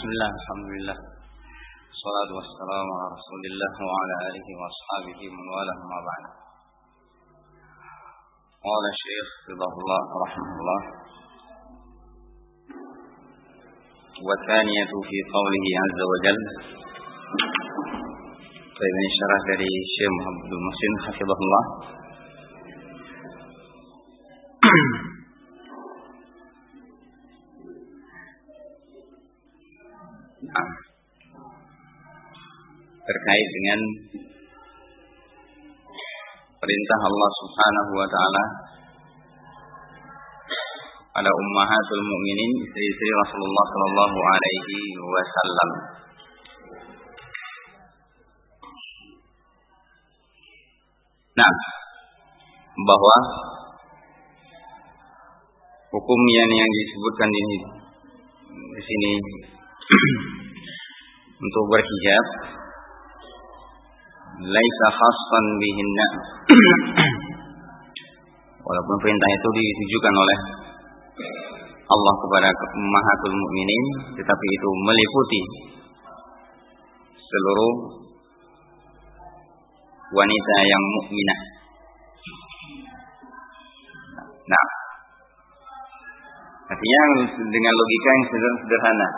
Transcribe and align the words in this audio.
بسم 0.00 0.12
الله 0.16 0.32
الحمد 0.40 0.68
لله. 0.74 0.98
الصلاة 1.94 2.30
والسلام 2.36 2.86
على 2.96 3.06
رسول 3.16 3.42
الله 3.50 3.74
وعلى 3.88 4.14
آله 4.28 4.46
وأصحابه 4.60 5.20
من 5.36 5.46
والاه 5.54 5.80
ما 5.92 5.98
بعد. 6.08 6.24
قال 8.66 8.84
الشيخ 8.94 9.28
رضاه 9.52 9.74
الله 9.82 10.04
رحمه 10.24 10.50
الله. 10.60 10.80
والثانية 14.26 14.92
في 15.08 15.18
قوله 15.36 15.64
عز 15.84 16.00
وجل. 16.12 16.40
طيب 18.80 18.94
ini 18.96 19.08
syarah 19.20 19.40
dari 19.52 19.68
Syekh 19.68 20.12
Muhammad 20.16 20.50
Muhsin 20.64 20.92
hafizahullah 21.04 21.64
Nah, 30.50 30.68
terkait 33.06 33.48
dengan 33.54 33.80
perintah 36.58 37.00
Allah 37.06 37.30
Subhanahu 37.38 37.92
wa 37.94 38.08
taala 38.10 38.44
pada 41.10 41.30
ummahatul 41.30 42.02
mukminin 42.02 42.50
istri-istri 42.66 43.10
Rasulullah 43.26 43.66
sallallahu 43.66 44.18
alaihi 44.18 44.78
wasallam. 44.98 45.70
Nah, 51.30 51.54
bahwa 52.74 53.16
hukum 55.94 56.20
yang 56.30 56.50
yang 56.52 56.70
disebutkan 56.74 57.28
di, 57.30 57.42
di 58.50 58.82
sini 58.82 59.12
untuk 61.40 61.64
berhijab 61.72 62.24
laisa 64.40 64.88
khassan 64.92 65.44
bihinna 65.56 66.06
walaupun 68.68 68.96
perintah 69.00 69.30
itu 69.32 69.48
ditujukan 69.56 70.14
oleh 70.20 70.38
Allah 71.90 72.14
kepada 72.22 72.48
ummahatul 72.76 73.34
mukminin 73.34 73.84
tetapi 74.14 74.46
itu 74.46 74.68
meliputi 74.84 75.42
seluruh 77.18 77.74
wanita 80.10 80.56
yang 80.66 80.82
mukminah. 80.98 81.40
Nah, 84.50 84.66
artinya 86.74 87.00
dengan 87.38 87.72
logika 87.78 88.08
yang 88.10 88.26
sederhana, 88.34 89.08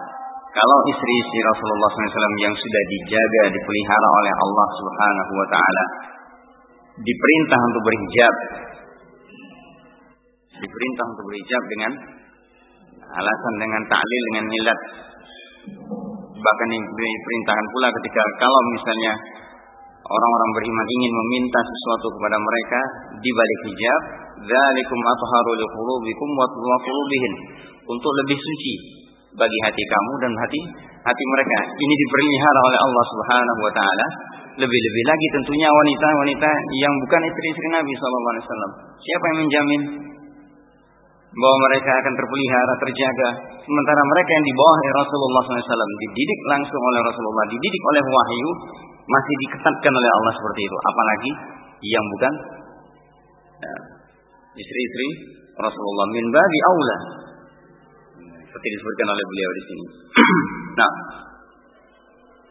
kalau 0.52 0.78
istri-istri 0.92 1.40
Rasulullah 1.48 1.90
SAW 1.96 2.36
yang 2.44 2.54
sudah 2.54 2.82
dijaga, 2.92 3.42
dipelihara 3.56 4.08
oleh 4.20 4.32
Allah 4.36 4.68
Subhanahu 4.76 5.32
Wa 5.32 5.46
Taala, 5.48 5.84
diperintah 7.00 7.60
untuk 7.72 7.82
berhijab, 7.88 8.34
diperintah 10.60 11.04
untuk 11.08 11.24
berhijab 11.24 11.62
dengan 11.72 11.92
alasan 13.12 13.54
dengan 13.60 13.82
taklil 13.88 14.22
dengan 14.32 14.44
ilat 14.48 14.80
bahkan 16.42 16.68
diperintahkan 16.74 17.66
pula 17.70 17.88
ketika 18.00 18.22
kalau 18.42 18.60
misalnya 18.74 19.12
orang-orang 20.02 20.50
beriman 20.58 20.86
ingin 20.98 21.12
meminta 21.14 21.60
sesuatu 21.62 22.06
kepada 22.18 22.36
mereka 22.40 22.80
di 23.22 23.30
balik 23.30 23.60
hijab 23.70 24.02
dzalikum 24.42 25.00
atharu 25.06 25.52
liqulubikum 25.54 26.28
wa 26.34 26.46
untuk 27.82 28.12
lebih 28.24 28.38
suci 28.38 29.01
bagi 29.36 29.58
hati 29.64 29.82
kamu 29.82 30.12
dan 30.20 30.32
hati 30.36 30.60
hati 31.02 31.24
mereka 31.32 31.58
ini 31.76 31.94
dipelihara 31.96 32.60
oleh 32.68 32.78
Allah 32.78 33.04
Subhanahu 33.10 33.60
wa 33.64 33.72
taala 33.72 34.06
lebih-lebih 34.60 35.04
lagi 35.08 35.26
tentunya 35.40 35.68
wanita-wanita 35.72 36.50
yang 36.76 36.92
bukan 37.00 37.20
istri-istri 37.24 37.66
Nabi 37.72 37.92
wasallam 37.96 38.72
siapa 39.00 39.24
yang 39.32 39.38
menjamin 39.48 39.82
bahwa 41.32 41.56
mereka 41.68 41.90
akan 41.96 42.12
terpelihara, 42.12 42.72
terjaga. 42.76 43.28
Sementara 43.64 44.02
mereka 44.04 44.30
yang 44.36 44.44
di 44.44 44.52
bawah 44.52 44.78
Rasulullah 45.00 45.42
SAW 45.48 45.92
dididik 46.04 46.40
langsung 46.44 46.82
oleh 46.92 47.00
Rasulullah, 47.00 47.46
dididik 47.48 47.82
oleh 47.88 48.02
wahyu, 48.04 48.50
masih 49.08 49.34
diketatkan 49.46 49.92
oleh 49.96 50.10
Allah 50.20 50.32
seperti 50.36 50.60
itu. 50.68 50.76
Apalagi 50.76 51.30
yang 51.88 52.04
bukan 52.04 52.32
ya, 53.64 53.74
istri-istri 54.60 55.08
Rasulullah 55.56 56.06
min 56.12 56.24
babi 56.28 56.58
aula. 56.68 56.98
Seperti 58.52 58.68
disebutkan 58.68 59.08
oleh 59.16 59.24
beliau 59.24 59.50
di 59.56 59.62
sini. 59.64 59.84
nah, 60.84 60.92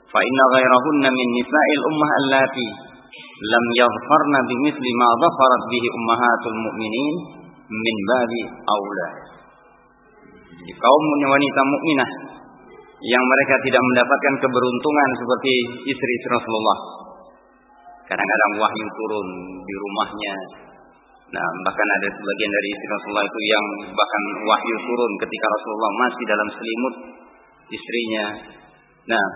fa 0.10 0.20
inna 0.26 0.46
ghairahunna 0.58 1.10
min 1.14 1.28
nisa'il 1.38 1.82
ummah 1.86 2.10
allati 2.26 2.68
lam 3.46 3.66
yaghfarna 3.78 4.40
bimithli 4.50 4.92
ma 4.98 5.10
dhafarat 5.22 5.64
bihi 5.70 5.88
ummahatul 5.94 6.58
mu'minin 6.58 7.16
min 7.70 7.96
babi 8.10 8.42
aula. 8.66 9.08
Jadi 10.58 10.74
kaum 10.74 11.04
wanita 11.22 11.62
mukminah 11.70 12.10
yang 13.06 13.22
mereka 13.22 13.56
tidak 13.62 13.82
mendapatkan 13.86 14.36
keberuntungan 14.42 15.10
seperti 15.22 15.54
istri-istri 15.86 16.30
Rasulullah. 16.34 16.80
Kadang-kadang 18.10 18.52
wahyu 18.58 18.88
turun 18.90 19.28
di 19.70 19.74
rumahnya. 19.78 20.34
Nah, 21.32 21.48
bahkan 21.64 21.88
ada 21.88 22.08
sebagian 22.12 22.52
dari 22.52 22.68
istri 22.76 22.88
Rasulullah 22.92 23.24
itu 23.24 23.40
yang 23.48 23.66
bahkan 23.96 24.24
wahyu 24.44 24.76
turun 24.84 25.12
ketika 25.24 25.46
Rasulullah 25.48 25.92
masih 26.04 26.24
dalam 26.28 26.48
selimut 26.52 26.96
istrinya. 27.72 28.26
Nah, 29.16 29.28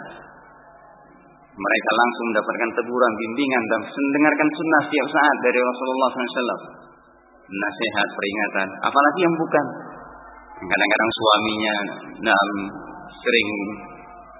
mereka 1.55 1.91
langsung 1.95 2.25
mendapatkan 2.35 2.69
teguran, 2.83 3.13
bimbingan 3.15 3.63
dan 3.71 3.81
mendengarkan 3.87 4.49
sunnah 4.51 4.81
setiap 4.91 5.07
saat 5.07 5.37
dari 5.39 5.59
Rasulullah 5.63 6.09
SAW 6.11 6.59
nasihat, 7.45 8.07
peringatan, 8.11 8.67
apalagi 8.83 9.19
yang 9.23 9.35
bukan. 9.39 9.65
Kadang-kadang 10.55 11.11
suaminya 11.15 11.75
nah, 12.27 12.43
sering 13.07 13.49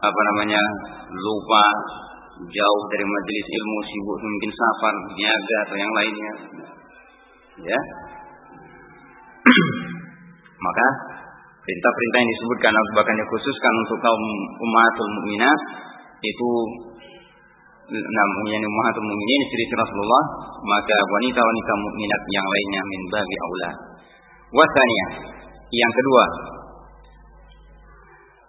apa 0.03 0.21
namanya 0.31 0.63
lupa 1.11 1.65
jauh 2.35 2.83
dari 2.91 3.05
majelis 3.07 3.47
ilmu 3.47 3.79
sibuk 3.87 4.19
mungkin 4.19 4.51
safar 4.51 4.95
niaga 5.15 5.57
atau 5.67 5.75
yang 5.79 5.91
lainnya 5.95 6.33
ya 7.63 7.79
maka 10.65 10.87
perintah-perintah 11.65 12.19
yang 12.19 12.31
disebutkan 12.35 12.73
bahkan 12.93 13.15
dikhususkan 13.15 13.73
untuk 13.85 13.97
kaum 14.03 14.23
umatul 14.61 15.09
mukminat 15.17 15.59
itu 16.25 16.49
namun 17.85 18.45
yang 18.49 18.65
ummahatul 18.65 19.05
mukminin 19.05 19.39
istri 19.45 19.63
Rasulullah 19.77 20.23
maka 20.65 20.97
wanita-wanita 21.05 21.71
mukminat 21.85 22.21
yang 22.33 22.45
lainnya 22.49 22.81
min 22.81 23.01
babi 23.13 23.35
aula. 23.45 23.71
Wasanya 24.57 25.05
yang 25.69 25.93
kedua 25.93 26.23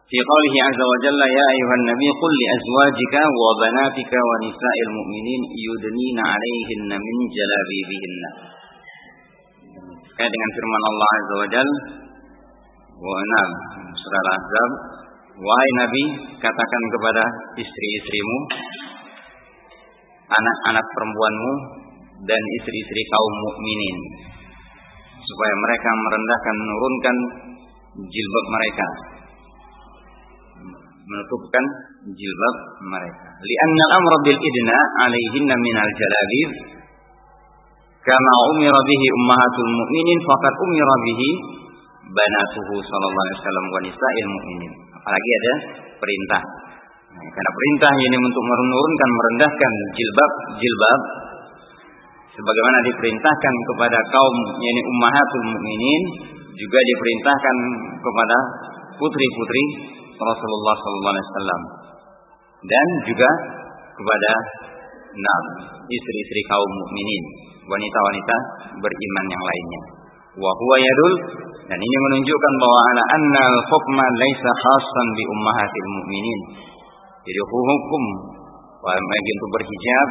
fi 0.06 0.18
qawlihi 0.22 0.58
azza 0.70 0.84
wa 0.86 0.98
jalla 1.02 1.26
ya 1.26 1.44
ayuhan 1.52 1.82
nabi 1.84 2.08
qul 2.16 2.32
li 2.32 2.46
azwajika 2.46 3.22
wa 3.26 3.50
banatika 3.58 4.18
wa 4.22 4.36
nisa'il 4.38 4.90
mu'minin 4.94 5.42
yudnina 10.16 10.24
'alaihinna 10.24 10.24
min 10.24 10.24
jalabibihinna. 10.24 10.24
Kait 10.24 10.30
dengan 10.32 10.50
firman 10.56 10.82
Allah 10.88 11.08
azza 11.12 11.34
wa 11.36 11.48
jalla 11.52 11.78
wa 12.96 13.20
surah 13.92 14.20
Al-Ahzab 14.24 14.70
wahai 15.36 15.70
nabi 15.76 16.02
katakan 16.40 16.82
kepada 16.96 17.24
istri-istrimu 17.60 18.38
anak-anak 20.32 20.86
perempuanmu 20.96 21.52
dan 22.24 22.42
istri-istri 22.56 23.02
kaum 23.12 23.34
mukminin 23.44 23.98
supaya 25.20 25.54
mereka 25.60 25.90
merendahkan 25.92 26.54
menurunkan 26.64 27.16
jilbab 28.08 28.46
mereka. 28.56 28.86
Menutupkan 31.06 31.64
jilbab 32.08 32.56
mereka. 32.88 33.26
Lianna 33.44 33.84
al-amr 33.92 34.12
bil 34.24 34.40
idna 34.40 34.78
alaihinna 35.04 35.54
min 35.60 35.76
al-jalabib 35.76 36.75
kama 38.06 38.34
umira 38.54 38.80
bihi 38.86 39.06
ummahatul 39.18 39.72
mukminin 39.74 40.18
faqad 40.22 40.54
umira 40.62 40.94
bihi 41.02 41.30
banatuhu 42.06 42.74
sallallahu 42.78 43.24
alaihi 43.26 43.38
wasallam 43.42 43.66
wa 43.66 43.80
nisa'il 43.82 44.28
mukminin 44.30 44.72
apalagi 44.94 45.30
ada 45.38 45.54
perintah. 46.02 46.42
Karena 47.16 47.50
perintah 47.54 47.92
ini 47.96 48.16
untuk 48.20 48.44
menurunkan 48.44 49.10
merendahkan 49.14 49.72
jilbab 49.94 50.32
jilbab. 50.60 51.00
Sebagaimana 52.36 52.78
diperintahkan 52.84 53.54
kepada 53.72 53.98
kaum 54.12 54.36
yakni 54.60 54.82
ummahatul 54.84 55.46
mukminin 55.56 56.02
juga 56.52 56.78
diperintahkan 56.84 57.56
kepada 58.04 58.36
putri-putri 59.00 59.64
Rasulullah 60.20 60.76
sallallahu 60.76 61.14
alaihi 61.16 61.28
wasallam. 61.32 61.62
Dan 62.66 62.86
juga 63.08 63.30
kepada 63.96 64.32
enam 65.16 65.42
istri-istri 65.88 66.42
kaum 66.50 66.70
mukminin 66.84 67.24
wanita-wanita 67.66 68.36
beriman 68.78 69.26
yang 69.30 69.44
lainnya 69.44 69.82
Wa 70.36 70.52
huwa 70.52 70.76
dan 71.66 71.78
ini 71.80 71.96
menunjukkan 71.98 72.52
bahwa 72.60 72.80
ala 72.92 73.02
anna 73.16 73.42
al-hukma 73.56 74.04
laisa 74.04 74.50
khassan 74.52 75.06
bi 75.16 75.24
ummahatil 75.26 75.88
mu'minin. 75.96 76.40
Jadi 77.26 77.40
hukum 77.42 78.02
bagi 78.86 79.30
untuk 79.34 79.50
berhijab 79.58 80.08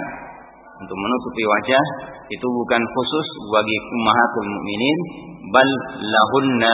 untuk 0.83 0.97
menutupi 0.99 1.43
wajah 1.47 1.85
itu 2.27 2.43
bukan 2.43 2.81
khusus 2.83 3.27
bagi 3.55 3.77
ummahatul 3.95 4.49
mukminin 4.51 4.99
bal 5.53 5.69
lahunna 6.03 6.73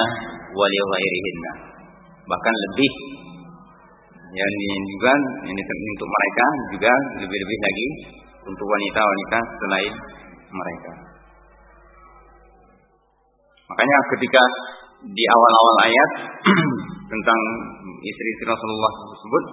wa. 0.57 0.65
Bahkan 2.25 2.53
lebih 2.55 2.91
yang 4.31 4.51
juga 4.95 5.13
ini 5.43 5.61
untuk 5.61 6.07
mereka 6.07 6.45
juga 6.71 6.93
lebih-lebih 7.19 7.59
lagi 7.59 7.87
untuk 8.47 8.65
wanita-wanita 8.65 9.39
selain 9.59 9.93
mereka. 10.51 10.93
Makanya 13.71 13.97
ketika 14.15 14.43
di 15.01 15.23
awal-awal 15.25 15.75
ayat 15.87 16.09
tentang 17.11 17.39
istri-istri 18.03 18.45
Rasulullah 18.45 18.91
tersebut 19.15 19.43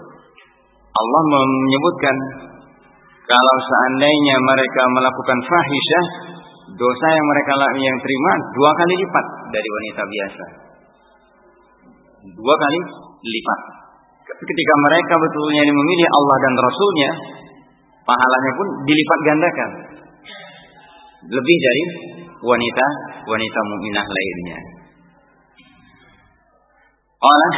Allah 0.99 1.23
menyebutkan 1.31 2.17
kalau 3.29 3.57
seandainya 3.61 4.37
mereka 4.41 4.83
melakukan 4.89 5.39
fahisyah, 5.45 6.05
dosa 6.81 7.07
yang 7.13 7.27
mereka 7.29 7.53
yang 7.77 7.99
terima 8.01 8.33
dua 8.57 8.71
kali 8.73 8.95
lipat 8.97 9.27
dari 9.53 9.69
wanita 9.69 10.03
biasa. 10.09 10.45
Dua 12.35 12.55
kali 12.57 12.81
lipat. 13.21 13.61
Ketika 14.29 14.75
mereka 14.89 15.15
betulnya 15.21 15.63
memilih 15.73 16.09
Allah 16.09 16.37
dan 16.41 16.55
Rasulnya, 16.57 17.11
pahalanya 18.05 18.53
pun 18.57 18.69
dilipat 18.89 19.19
gandakan 19.25 19.71
lebih 21.27 21.57
dari 21.59 21.85
wanita 22.39 22.87
wanita 23.27 23.59
mukminah 23.67 24.07
lainnya. 24.07 24.59
Allah 27.19 27.55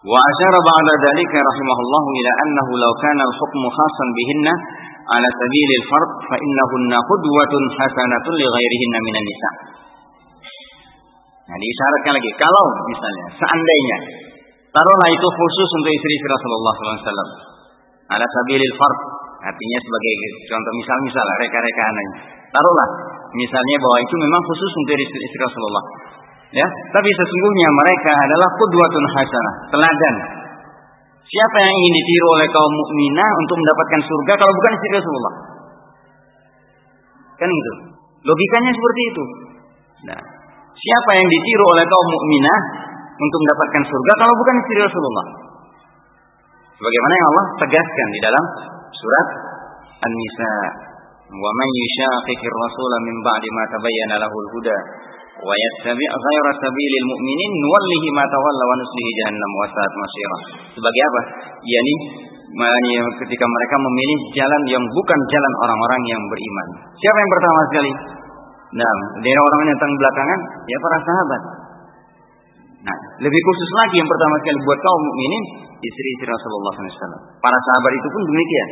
wa 0.00 0.18
ashar 0.18 0.54
ba'da 0.58 0.92
dalika 0.98 1.38
rahimahullah 1.38 2.04
ila 2.10 2.30
annahu 2.42 2.72
law 2.74 2.92
kana 2.98 3.22
al-hukmu 3.22 3.68
khasan 3.70 4.08
bihinna 4.18 4.54
ala 5.06 5.28
sabil 5.30 5.70
al-fard 5.78 6.10
fa 6.26 6.36
innahunna 6.42 6.98
qudwatun 6.98 7.62
hasanatun 7.78 8.34
li 8.34 8.46
ghairihinna 8.50 8.98
minan 9.06 9.22
nisa. 9.22 9.50
Nah, 11.50 11.56
diisyaratkan 11.58 12.12
lagi 12.14 12.30
kalau 12.38 12.64
misalnya 12.90 13.26
seandainya 13.38 13.98
taruhlah 14.74 15.08
itu 15.14 15.26
khusus 15.30 15.68
untuk 15.78 15.90
istri-istri 15.94 16.30
Rasulullah 16.30 16.74
wasallam 16.78 17.28
Ala 18.10 18.26
sabil 18.26 18.58
al-fard 18.58 19.19
artinya 19.40 19.78
sebagai 19.80 20.12
contoh 20.48 20.72
misal-misal, 20.76 21.24
reka-reka 21.40 21.82
anaknya. 21.88 22.16
Taruhlah, 22.50 22.88
misalnya 23.32 23.76
bahwa 23.80 23.98
itu 24.02 24.14
memang 24.20 24.42
khusus 24.44 24.70
untuk 24.74 24.96
istri-istri 24.98 25.38
Rasulullah. 25.40 25.84
Ya, 26.50 26.66
tapi 26.66 27.06
sesungguhnya 27.14 27.68
mereka 27.78 28.10
adalah 28.10 28.48
qudwatun 28.58 29.04
hasanah, 29.06 29.54
teladan. 29.70 30.16
Siapa 31.30 31.56
yang 31.62 31.74
ingin 31.78 31.92
ditiru 31.94 32.26
oleh 32.34 32.48
kaum 32.50 32.72
mukminah 32.74 33.30
untuk 33.38 33.56
mendapatkan 33.62 34.00
surga 34.02 34.32
kalau 34.34 34.50
bukan 34.50 34.72
istri 34.74 34.90
Rasulullah? 34.98 35.34
Kan 37.38 37.48
itu. 37.54 37.72
Logikanya 38.26 38.72
seperti 38.74 39.00
itu. 39.14 39.24
Nah, 40.10 40.20
siapa 40.74 41.10
yang 41.22 41.28
ditiru 41.30 41.64
oleh 41.70 41.84
kaum 41.86 42.08
mukminah 42.10 42.58
untuk 43.14 43.38
mendapatkan 43.46 43.82
surga 43.86 44.12
kalau 44.18 44.34
bukan 44.34 44.54
istri 44.58 44.76
Rasulullah? 44.82 45.26
Sebagaimana 46.82 47.14
yang 47.14 47.28
Allah 47.30 47.46
tegaskan 47.62 48.08
di 48.10 48.20
dalam 48.26 48.44
surat 49.00 49.28
An-Nisa, 50.04 50.54
"Wa 51.32 51.50
man 51.50 51.68
yushaqiqir 51.72 52.54
rasula 52.54 52.96
min 53.04 53.16
ba'di 53.24 53.48
ma 53.56 53.64
tabayyana 53.72 54.14
lahul 54.20 54.48
huda 54.56 54.78
wa 55.40 55.54
yattabi' 55.56 56.08
ghayra 56.08 56.50
sabilil 56.60 57.06
mu'minin 57.08 57.52
nuwallihi 57.64 58.08
ma 58.12 58.24
tawalla 58.28 58.64
wa 58.68 58.74
nuslihi 58.76 59.10
jahannam 59.24 59.50
wa 59.56 59.66
sa'at 59.72 59.92
masira. 59.96 60.38
Sebagai 60.76 61.02
apa? 61.08 61.20
yakni 61.64 61.94
ketika 63.24 63.46
mereka 63.46 63.76
memilih 63.78 64.18
jalan 64.34 64.62
yang 64.68 64.84
bukan 64.90 65.20
jalan 65.30 65.52
orang-orang 65.64 66.02
yang 66.10 66.22
beriman. 66.26 66.68
Siapa 66.98 67.16
yang 67.16 67.30
pertama 67.30 67.60
sekali? 67.70 67.92
Nah, 68.70 68.92
dari 69.22 69.38
orang 69.38 69.58
yang 69.66 69.70
datang 69.74 69.92
belakangan, 69.98 70.40
ya 70.66 70.76
para 70.78 70.98
sahabat. 71.02 71.42
Nah, 72.80 72.96
lebih 73.22 73.40
khusus 73.44 73.70
lagi 73.76 73.94
yang 74.00 74.08
pertama 74.08 74.34
sekali 74.40 74.58
buat 74.64 74.78
kaum 74.80 75.02
mukminin 75.04 75.44
istri-istri 75.80 76.28
Rasulullah 76.28 76.72
SAW. 76.76 77.20
Para 77.40 77.58
sahabat 77.58 77.92
itu 77.96 78.08
pun 78.12 78.22
demikian. 78.28 78.70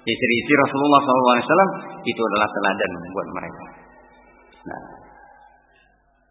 Istri-istri 0.00 0.54
Rasulullah 0.66 1.00
SAW 1.06 1.70
itu 2.02 2.20
adalah 2.20 2.48
teladan 2.50 2.92
buat 3.14 3.28
mereka. 3.38 3.64
Nah, 4.60 4.80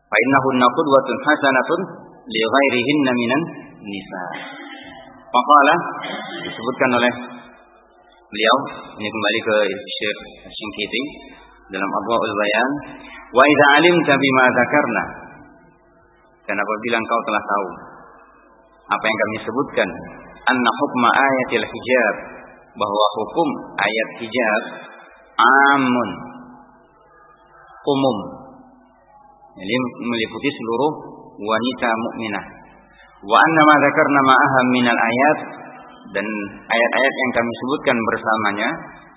fa 0.09 0.18
innahunna 0.19 0.68
qudwatun 0.68 1.18
hasanatun 1.24 1.80
li 2.27 2.41
ghairihinna 2.44 3.12
minan 3.15 3.41
nisa. 3.86 4.24
Faqala 5.30 5.75
disebutkan 6.44 6.89
oleh 6.97 7.13
beliau 8.30 8.57
ini 8.97 9.09
kembali 9.09 9.39
ke 9.45 9.56
Syekh 9.74 10.19
Syingkiti 10.50 11.03
dalam 11.69 11.89
Adwaul 11.89 12.33
Bayan 12.33 12.69
wa 13.30 13.44
idza 13.45 13.65
alimta 13.77 14.13
bima 14.18 14.45
dzakarna 14.50 15.03
dan 16.50 16.57
apabila 16.57 16.95
engkau 16.97 17.19
telah 17.30 17.44
tahu 17.45 17.68
apa 18.89 19.06
yang 19.06 19.18
kami 19.21 19.38
sebutkan? 19.45 19.89
Anna 20.50 20.71
hukma 20.81 21.09
ayatil 21.13 21.65
hijab. 21.65 22.15
Bahwa 22.74 23.06
hukum 23.21 23.47
ayat 23.77 24.09
hijab 24.18 24.62
amun. 25.38 26.09
Umum. 27.86 28.18
Jadi 29.62 29.75
meliputi 30.01 30.50
seluruh 30.57 30.91
wanita 31.38 31.89
mukminah. 31.89 32.45
Wa 33.19 33.38
anna 33.38 33.62
ma 33.62 33.75
dzakarna 33.77 34.21
ma'aha 34.25 34.59
minal 34.74 34.97
ayat. 35.00 35.39
Dan 36.09 36.25
ayat-ayat 36.65 37.13
yang 37.13 37.31
kami 37.38 37.51
sebutkan 37.62 37.97
bersamanya 38.01 38.69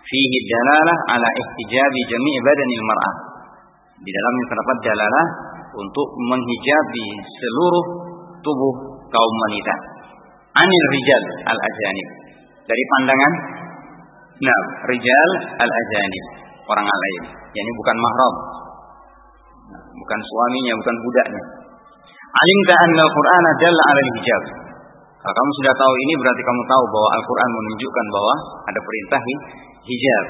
fihi 0.05 0.39
dalalah 0.53 0.99
ala 1.17 1.29
ihtijabi 1.33 2.01
jami' 2.13 2.37
badanil 2.45 2.85
mar'ah. 2.85 3.15
Di 3.97 4.11
dalamnya 4.13 4.45
terdapat 4.53 4.77
dalalah 4.93 5.27
untuk 5.73 6.09
menghijabi 6.29 7.07
seluruh 7.25 7.87
tubuh 8.45 8.92
kaum 9.13 9.35
wanita. 9.49 9.75
Anil 10.53 10.87
rijal 10.97 11.25
al-ajanib. 11.53 12.09
Dari 12.65 12.83
pandangan 12.97 13.33
nah, 14.41 14.63
rijal 14.89 15.31
al-ajanib, 15.61 16.25
orang 16.69 16.89
lain. 16.89 17.23
Yani 17.53 17.71
bukan 17.77 17.97
mahram, 18.01 18.35
bukan 19.77 20.21
suaminya, 20.25 20.73
bukan 20.81 20.97
budaknya. 20.97 21.43
Alimta 22.33 22.75
anna 22.81 23.03
al-Qur'an 23.05 23.45
adalah 23.45 23.85
'ala 23.93 24.03
hijab. 24.17 24.43
Kalau 25.23 25.35
kamu 25.39 25.51
sudah 25.63 25.75
tahu 25.79 25.95
ini 26.03 26.13
berarti 26.19 26.43
kamu 26.43 26.63
tahu 26.67 26.85
bahwa 26.91 27.09
Al-Qur'an 27.15 27.51
menunjukkan 27.55 28.07
bahwa 28.11 28.35
ada 28.67 28.81
perintah 28.83 29.21
hijab. 29.87 30.27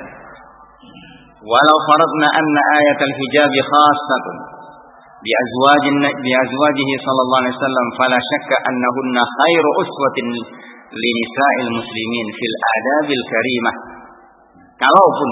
Walau 1.43 1.79
faradna 1.89 2.29
anna 2.29 2.63
ayat 2.77 2.99
al-hijab 3.01 3.55
khassatun 3.57 4.37
bi 5.23 6.33
azwajihi 6.35 6.95
sallallahu 7.07 7.41
alaihi 7.47 7.55
wasallam 7.55 7.87
fala 7.95 8.19
syakka 8.19 8.57
annahunna 8.67 9.23
khairu 9.23 9.71
uswatin 9.87 10.27
li 10.93 11.11
nisa'il 11.15 11.71
muslimin 11.79 12.27
fil 12.35 12.57
adabil 12.77 13.25
karimah. 13.31 13.77
Kalaupun 14.83 15.31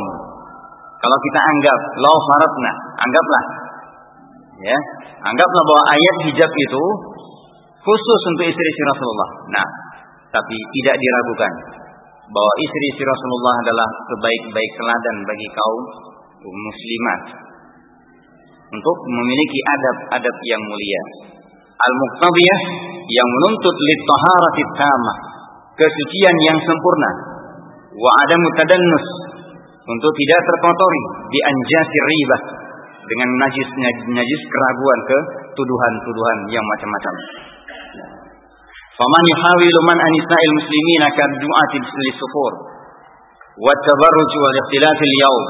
kalau 1.00 1.18
kita 1.18 1.40
anggap 1.42 1.80
lau 2.06 2.16
faradna, 2.28 2.73
anggaplah 3.02 3.44
Ya, 4.61 4.76
anggaplah 5.25 5.62
bahwa 5.64 5.85
ayat 5.97 6.16
hijab 6.28 6.52
itu 6.52 6.82
khusus 7.80 8.20
untuk 8.28 8.44
istri-istri 8.44 8.85
Rasulullah. 8.92 9.30
Nah, 9.56 9.66
tapi 10.28 10.52
tidak 10.52 11.00
diragukan 11.00 11.52
bahwa 12.28 12.52
istri-istri 12.61 13.04
Rasulullah 13.09 13.54
adalah 13.64 13.88
sebaik-baik 14.12 14.73
teladan 14.76 15.16
bagi 15.25 15.49
kaum 15.56 15.82
muslimat 16.44 17.20
untuk 18.70 18.96
memiliki 19.10 19.58
adab-adab 19.66 20.36
yang 20.46 20.62
mulia. 20.62 21.02
Al-muqtadiyah 21.80 22.60
yang 23.10 23.28
menuntut 23.28 23.74
litaharatit 23.74 24.70
tamah, 24.78 25.18
kesucian 25.74 26.36
yang 26.50 26.58
sempurna. 26.62 27.10
Wa 27.90 28.10
adamu 28.26 28.46
tadannus 28.54 29.06
untuk 29.90 30.12
tidak 30.14 30.40
terkotori 30.46 31.02
di 31.34 31.38
anjasir 31.42 32.04
ribah 32.06 32.42
dengan 33.10 33.28
najis 33.42 33.68
najis 34.14 34.42
keraguan 34.46 35.00
ke 35.10 35.18
tuduhan-tuduhan 35.58 36.38
yang 36.54 36.62
macam-macam. 36.62 37.14
Faman 38.94 39.24
yuhawilu 39.32 39.80
man 39.88 39.98
anisa'il 39.98 40.54
muslimin 40.60 41.00
akan 41.08 41.30
du'ati 41.40 41.76
bisli 41.80 42.10
sufur 42.20 42.52
wa 43.60 43.72
tabarruj 43.82 44.32
wal 44.36 44.56
ikhtilaf 44.60 44.98
al 45.00 45.14
yawm 45.24 45.44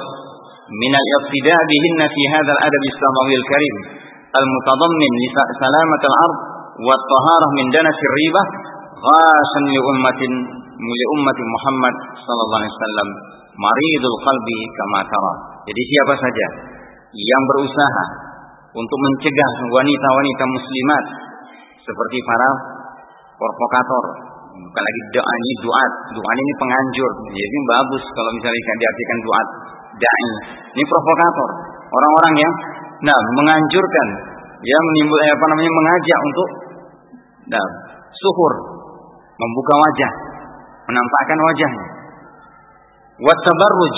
min 0.70 0.92
al 0.94 1.06
iqtida' 1.18 1.60
bihinna 1.66 2.06
fi 2.06 2.22
hadha 2.34 2.52
al 2.54 2.60
adab 2.70 2.82
islamawi 2.86 3.32
al 3.34 3.46
karim 3.50 3.76
al 4.38 4.46
mutadammin 4.46 5.12
li 5.18 5.28
salamat 5.34 6.02
al 6.06 6.16
ard 6.26 6.36
wa 6.86 6.94
taharah 6.94 7.50
min 7.58 7.66
danas 7.74 7.98
al 7.98 8.14
ribah 8.22 8.46
ghasan 9.02 9.64
li 9.66 9.78
ummatin 9.78 10.32
li 10.80 11.04
Muhammad 11.54 11.94
sallallahu 12.24 12.60
alaihi 12.62 12.74
wasallam 12.74 13.08
tara. 15.10 15.32
Jadi 15.68 15.82
siapa 15.92 16.14
saja 16.16 16.46
yang 17.12 17.42
berusaha 17.50 18.04
untuk 18.72 18.98
mencegah 19.02 19.50
wanita-wanita 19.66 20.44
muslimat 20.46 21.04
seperti 21.82 22.18
para 22.22 22.50
provokator 23.34 24.04
bukan 24.60 24.82
lagi 24.84 25.00
doa 25.16 25.32
ini 25.34 25.52
doa 25.64 25.84
doa 26.14 26.32
ini 26.32 26.52
penganjur. 26.60 27.12
Jadi 27.34 27.56
bagus 27.66 28.02
kalau 28.14 28.30
misalnya 28.38 28.74
diartikan 28.78 29.18
doa 29.26 29.42
dai 29.98 30.28
ini 30.70 30.84
provokator. 30.86 31.50
Orang-orang 31.90 32.34
yang 32.38 32.52
nah 33.02 33.20
menganjurkan. 33.34 34.08
Ya 34.60 34.76
menimbul 34.76 35.18
eh, 35.24 35.32
apa 35.32 35.44
namanya 35.56 35.72
mengajak 35.72 36.18
untuk 36.20 36.48
nah 37.50 37.66
suhur. 38.14 38.52
Membuka 39.40 39.74
wajah. 39.74 40.12
Menampakkan 40.86 41.38
wajahnya. 41.40 41.86
Watabarruj. 43.18 43.96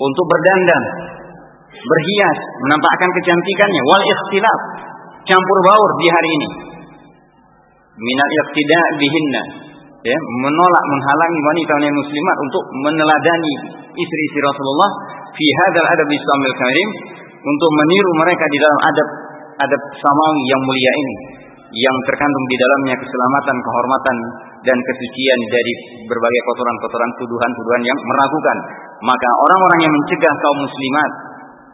Untuk 0.00 0.24
berdandan. 0.26 0.82
Berhias. 1.70 2.38
Menampakkan 2.66 3.10
kecantikannya. 3.20 3.82
Wal 3.84 4.02
ikhtilaf. 4.02 4.60
Campur 5.28 5.58
baur 5.68 5.90
di 6.00 6.06
hari 6.08 6.30
ini. 6.34 6.48
Minal 7.92 8.30
iqtida 8.32 8.80
bihinna 8.96 9.42
ya 10.02 10.18
menolak 10.42 10.84
menghalangi 10.90 11.40
wanita 11.46 11.72
wanita 11.78 11.94
muslimat 11.94 12.36
untuk 12.42 12.62
meneladani 12.74 13.54
istri-istri 13.94 14.40
Rasulullah 14.42 14.90
fi 15.30 15.46
hadzal 15.46 15.86
adab 15.86 16.08
Islamil 16.10 16.54
karim 16.58 16.88
untuk 17.42 17.70
meniru 17.70 18.10
mereka 18.22 18.44
di 18.50 18.58
dalam 18.58 18.80
adab 18.82 19.08
adab 19.62 19.82
samawi 19.98 20.42
yang 20.50 20.62
mulia 20.66 20.92
ini 20.98 21.14
yang 21.72 21.96
terkandung 22.04 22.46
di 22.52 22.56
dalamnya 22.60 22.96
keselamatan, 23.00 23.56
kehormatan 23.56 24.16
dan 24.60 24.76
kesucian 24.76 25.40
dari 25.48 25.72
berbagai 26.04 26.40
kotoran-kotoran 26.52 27.10
tuduhan-tuduhan 27.16 27.82
yang 27.82 27.98
meragukan. 28.04 28.56
Maka 29.02 29.28
orang-orang 29.48 29.80
yang 29.88 29.92
mencegah 29.96 30.34
kaum 30.36 30.58
muslimat, 30.60 31.10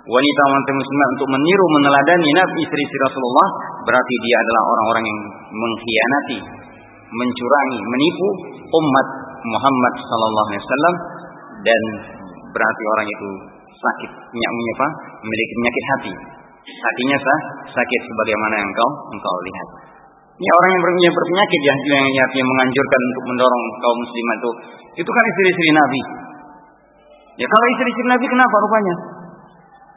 wanita-wanita 0.06 0.73
muslimat 0.73 1.08
untuk 1.18 1.28
meniru 1.35 1.64
meneladani 1.82 2.28
nabi 2.30 2.58
istri-istri 2.62 2.99
Rasulullah, 3.11 3.49
berarti 3.85 4.14
dia 4.23 4.37
adalah 4.38 4.62
orang-orang 4.70 5.04
yang 5.04 5.18
mengkhianati, 5.50 6.38
mencurangi, 7.09 7.81
menipu 7.81 8.29
umat 8.69 9.07
Muhammad 9.49 9.95
sallallahu 9.97 10.49
alaihi 10.53 10.62
wasallam 10.65 10.95
dan 11.65 11.83
berarti 12.53 12.83
orang 12.97 13.07
itu 13.09 13.29
sakit, 13.79 14.11
punya 14.11 14.49
apa? 14.49 14.87
Memiliki 15.25 15.53
penyakit 15.59 15.85
hati. 15.95 16.12
Hatinya 16.69 17.17
sah, 17.17 17.41
sakit 17.73 18.00
sebagaimana 18.12 18.55
yang 18.61 18.71
kau 18.77 18.91
engkau 19.15 19.37
lihat. 19.47 19.69
Ini 20.38 20.50
orang 20.55 20.71
yang 20.71 20.83
punya 20.87 21.11
berpenyakit 21.11 21.61
ya, 21.67 21.75
yang, 21.99 22.07
yang 22.15 22.49
menganjurkan 22.49 23.00
untuk 23.11 23.25
mendorong 23.27 23.65
kaum 23.83 23.99
muslimat 23.99 24.37
itu. 24.38 24.50
Itu 25.03 25.11
kan 25.11 25.25
istri-istri 25.27 25.69
Nabi. 25.75 26.00
Ya 27.43 27.47
kalau 27.50 27.67
istri-istri 27.75 28.07
Nabi 28.07 28.27
kenapa 28.27 28.57
rupanya? 28.62 28.95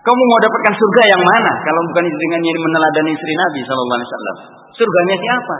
Kamu 0.01 0.18
mau 0.18 0.39
dapatkan 0.41 0.74
surga 0.74 1.03
yang 1.13 1.22
mana 1.22 1.51
kalau 1.62 1.82
bukan 1.94 2.06
dengan 2.10 2.41
yang 2.41 2.58
meneladani 2.58 3.12
istri 3.13 3.34
Nabi 3.38 3.60
Shallallahu 3.62 3.98
Alaihi 4.01 4.10
Wasallam? 4.10 4.38
Surganya 4.74 5.15
siapa? 5.22 5.58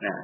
Nah, 0.00 0.16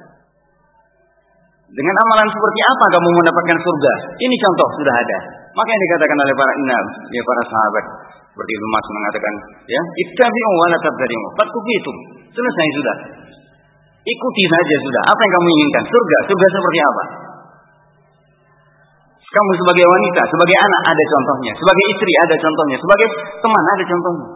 dengan 1.67 1.95
amalan 2.07 2.27
seperti 2.31 2.59
apa 2.63 2.85
kamu 2.95 3.07
mendapatkan 3.11 3.57
surga? 3.59 3.93
Ini 4.17 4.35
contoh 4.39 4.67
sudah 4.79 4.95
ada. 4.95 5.17
Maka 5.51 5.69
yang 5.69 5.83
dikatakan 5.89 6.17
oleh 6.23 6.35
para 6.37 6.53
inam, 6.63 6.85
ya 7.11 7.21
para 7.27 7.43
sahabat, 7.49 7.85
seperti 8.31 8.51
Ibnu 8.55 8.67
Mas 8.69 8.85
mengatakan, 8.87 9.33
ya, 9.67 9.81
ittabi'u 10.07 10.51
wa 10.53 10.67
la 10.69 10.77
tabtadi'u. 10.79 11.27
itu. 11.75 11.91
Selesai 12.31 12.67
sudah. 12.77 12.97
Ikuti 14.07 14.43
saja 14.47 14.75
sudah. 14.79 15.01
Apa 15.11 15.19
yang 15.19 15.33
kamu 15.35 15.47
inginkan? 15.51 15.83
Surga. 15.91 16.17
Surga 16.31 16.47
seperti 16.55 16.79
apa? 16.79 17.03
Kamu 19.27 19.51
sebagai 19.59 19.85
wanita, 19.91 20.21
sebagai 20.23 20.55
anak 20.55 20.81
ada 20.87 21.03
contohnya, 21.03 21.51
sebagai 21.51 21.85
istri 21.93 22.11
ada 22.25 22.35
contohnya, 22.39 22.77
sebagai 22.79 23.07
teman 23.43 23.63
ada 23.75 23.83
contohnya. 23.83 24.27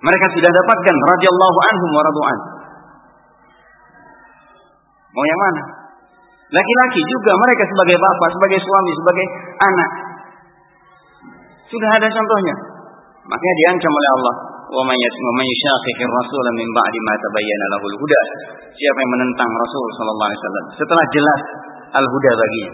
Mereka 0.00 0.26
sudah 0.36 0.50
dapatkan 0.50 0.96
radhiyallahu 1.16 1.58
anhum 1.70 1.90
wa 1.94 2.02
radu'an. 2.02 2.38
Mau 5.10 5.24
yang 5.26 5.40
mana? 5.42 5.62
Laki-laki 6.50 7.00
juga 7.06 7.32
mereka 7.38 7.62
sebagai 7.66 7.96
bapak, 7.98 8.28
sebagai 8.34 8.58
suami, 8.58 8.90
sebagai 8.98 9.26
anak. 9.62 9.90
Sudah 11.70 11.90
ada 11.94 12.08
contohnya. 12.10 12.54
Makanya 13.30 13.54
diancam 13.62 13.92
oleh 13.94 14.10
Allah, 14.18 14.34
"Wa 14.74 14.82
may 14.90 15.46
yushaqiqir 15.46 16.10
rasul 16.10 16.46
min 16.58 16.68
ba'di 16.74 16.98
ma 17.06 17.14
tabayyana 17.14 17.66
lahul 17.78 17.94
huda." 17.94 18.22
Siapa 18.74 18.98
yang 18.98 19.12
menentang 19.14 19.50
Rasul 19.50 19.86
sallallahu 19.94 20.28
alaihi 20.30 20.40
wasallam 20.42 20.66
setelah 20.74 21.04
jelas 21.14 21.40
al-huda 21.94 22.32
baginya. 22.34 22.72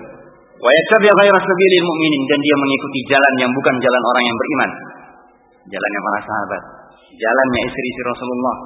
Wa 0.56 0.70
yattabi' 0.72 1.12
ghaira 1.12 1.38
sabilil 1.44 1.84
mu'minin 1.84 2.22
dan 2.32 2.40
dia 2.40 2.56
mengikuti 2.56 3.00
jalan 3.12 3.34
yang 3.44 3.50
bukan 3.52 3.74
jalan 3.76 4.02
orang 4.08 4.24
yang 4.24 4.36
beriman. 4.40 4.70
Jalannya 5.66 6.00
para 6.00 6.20
sahabat, 6.24 6.62
jalannya 7.20 7.60
istri-istri 7.68 8.04
Rasulullah. 8.08 8.56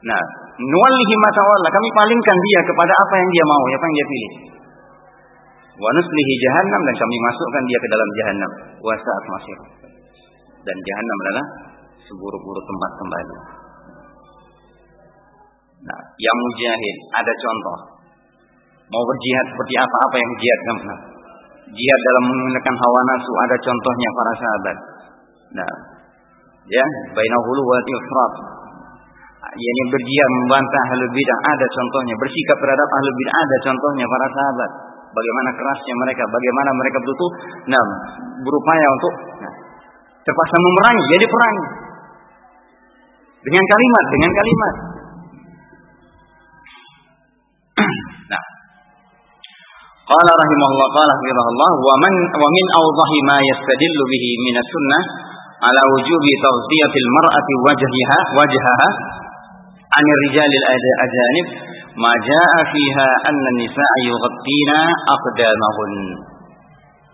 Nah, 0.00 0.22
nuwallihi 0.60 1.14
ma 1.20 1.30
tawalla, 1.32 1.68
kami 1.72 1.88
palingkan 1.96 2.38
dia 2.44 2.60
kepada 2.68 2.92
apa 2.92 3.14
yang 3.16 3.30
dia 3.32 3.44
mau, 3.48 3.62
apa 3.64 3.84
yang 3.88 3.96
dia 3.96 4.08
pilih. 4.08 4.32
Wa 5.80 5.88
nuslihi 5.96 6.34
jahannam 6.44 6.80
dan 6.84 6.94
kami 7.00 7.16
masukkan 7.24 7.62
dia 7.64 7.78
ke 7.80 7.88
dalam 7.88 8.08
jahannam. 8.12 8.52
Wa 8.84 8.94
sa'at 9.00 9.24
masir. 9.32 9.58
Dan 10.60 10.76
jahannam 10.76 11.18
adalah 11.24 11.44
seburuk-buruk 12.04 12.64
tempat 12.68 12.90
kembali. 13.00 13.36
Nah, 15.80 16.00
yang 16.20 16.36
mujahid 16.36 16.96
ada 17.16 17.32
contoh. 17.32 17.78
Mau 18.90 19.02
berjihad 19.06 19.46
seperti 19.48 19.74
apa? 19.80 19.96
Apa 20.10 20.16
yang 20.20 20.32
jihad? 20.36 20.60
Nah, 20.68 21.00
jihad 21.72 22.00
dalam 22.04 22.24
menekan 22.28 22.76
hawa 22.76 23.00
nafsu 23.08 23.32
ada 23.48 23.56
contohnya 23.56 24.08
para 24.12 24.32
sahabat. 24.36 24.76
Nah, 25.56 25.72
ya, 26.68 26.84
bainahulu 27.16 27.62
wa 27.64 27.78
ifrat. 27.80 28.32
Yani 29.50 29.82
berjihad 29.90 30.30
membantah 30.30 30.82
ahli 30.94 31.04
bidah 31.10 31.38
ada 31.50 31.66
contohnya, 31.66 32.14
bersikap 32.22 32.56
terhadap 32.62 32.86
ahli 32.86 33.10
bidah 33.18 33.34
ada 33.34 33.56
contohnya 33.66 34.06
para 34.06 34.26
sahabat. 34.30 34.70
Bagaimana 35.10 35.50
kerasnya 35.58 35.94
mereka, 36.06 36.22
bagaimana 36.22 36.70
mereka 36.70 36.98
betul 37.02 37.30
nah, 37.66 37.84
berupaya 38.46 38.86
untuk 38.94 39.12
nah, 39.42 39.54
terpaksa 40.22 40.56
memerangi, 40.62 41.02
jadi 41.18 41.26
perangi. 41.26 41.64
Dengan 43.40 43.64
kalimat, 43.66 44.04
dengan 44.14 44.30
kalimat. 44.30 44.74
nah. 48.30 48.44
Qala 50.14 50.30
rahimahullah 50.30 50.88
qala 50.94 51.10
hafizahullah 51.10 51.70
wa 51.74 51.94
man 52.06 52.14
wa 52.38 52.48
min 52.54 52.66
awdahi 52.78 53.18
ma 53.26 53.36
yastadillu 53.50 54.02
bihi 54.06 54.30
min 54.46 54.54
as-sunnah 54.62 55.02
ala 55.58 55.82
wujubi 55.90 56.32
tawziyatil 56.38 57.08
mar'ati 57.18 57.52
wajhiha 57.66 58.18
wajhaha 58.38 58.88
anir 59.98 60.18
rijalil 60.30 60.66
ajanib 61.04 61.46
ma 61.98 62.12
jaa 62.22 62.58
fiha 62.70 63.08
anna 63.26 63.50
nisaa 63.58 63.96
yughattina 64.06 64.78
aqdamahun 64.90 65.92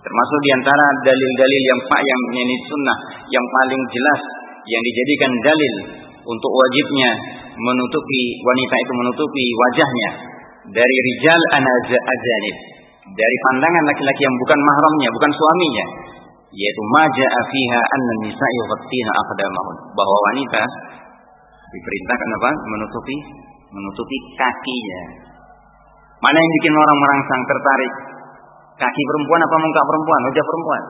termasuk 0.05 0.39
di 0.45 0.51
antara 0.55 0.87
dalil-dalil 1.03 1.63
yang 1.67 1.81
pak 1.89 2.01
yang 2.05 2.23
ini 2.37 2.57
sunnah 2.69 2.99
yang 3.33 3.47
paling 3.49 3.83
jelas 3.91 4.21
yang 4.69 4.83
dijadikan 4.83 5.33
dalil 5.43 5.75
untuk 6.27 6.53
wajibnya 6.53 7.11
menutupi 7.57 8.23
wanita 8.45 8.75
itu 8.83 8.93
menutupi 8.93 9.45
wajahnya 9.67 10.11
dari 10.71 10.97
rijal 11.13 11.41
ajanib 11.91 12.57
dari 13.07 13.37
pandangan 13.51 13.85
laki-laki 13.87 14.23
yang 14.23 14.37
bukan 14.43 14.59
mahramnya 14.61 15.09
bukan 15.15 15.33
suaminya 15.33 15.87
yaitu 16.57 16.83
maja'a 16.89 17.41
fiha 17.53 17.81
anna 17.85 18.13
nisaa 18.25 18.53
yughattina 18.65 19.11
aqdamahun. 19.13 19.77
Bahwa 19.93 20.17
wanita 20.33 20.63
diperintahkan 21.77 22.29
apa 22.41 22.51
menutupi 22.73 23.17
menutupi 23.77 24.17
kakinya. 24.41 25.03
Mana 26.17 26.37
yang 26.41 26.53
bikin 26.61 26.73
orang 26.73 26.97
merangsang 26.97 27.43
tertarik? 27.45 27.93
Kaki 28.77 29.03
perempuan 29.09 29.41
apa 29.41 29.57
muka 29.57 29.83
perempuan? 29.85 30.21
Wajah 30.29 30.45
perempuan. 30.45 30.83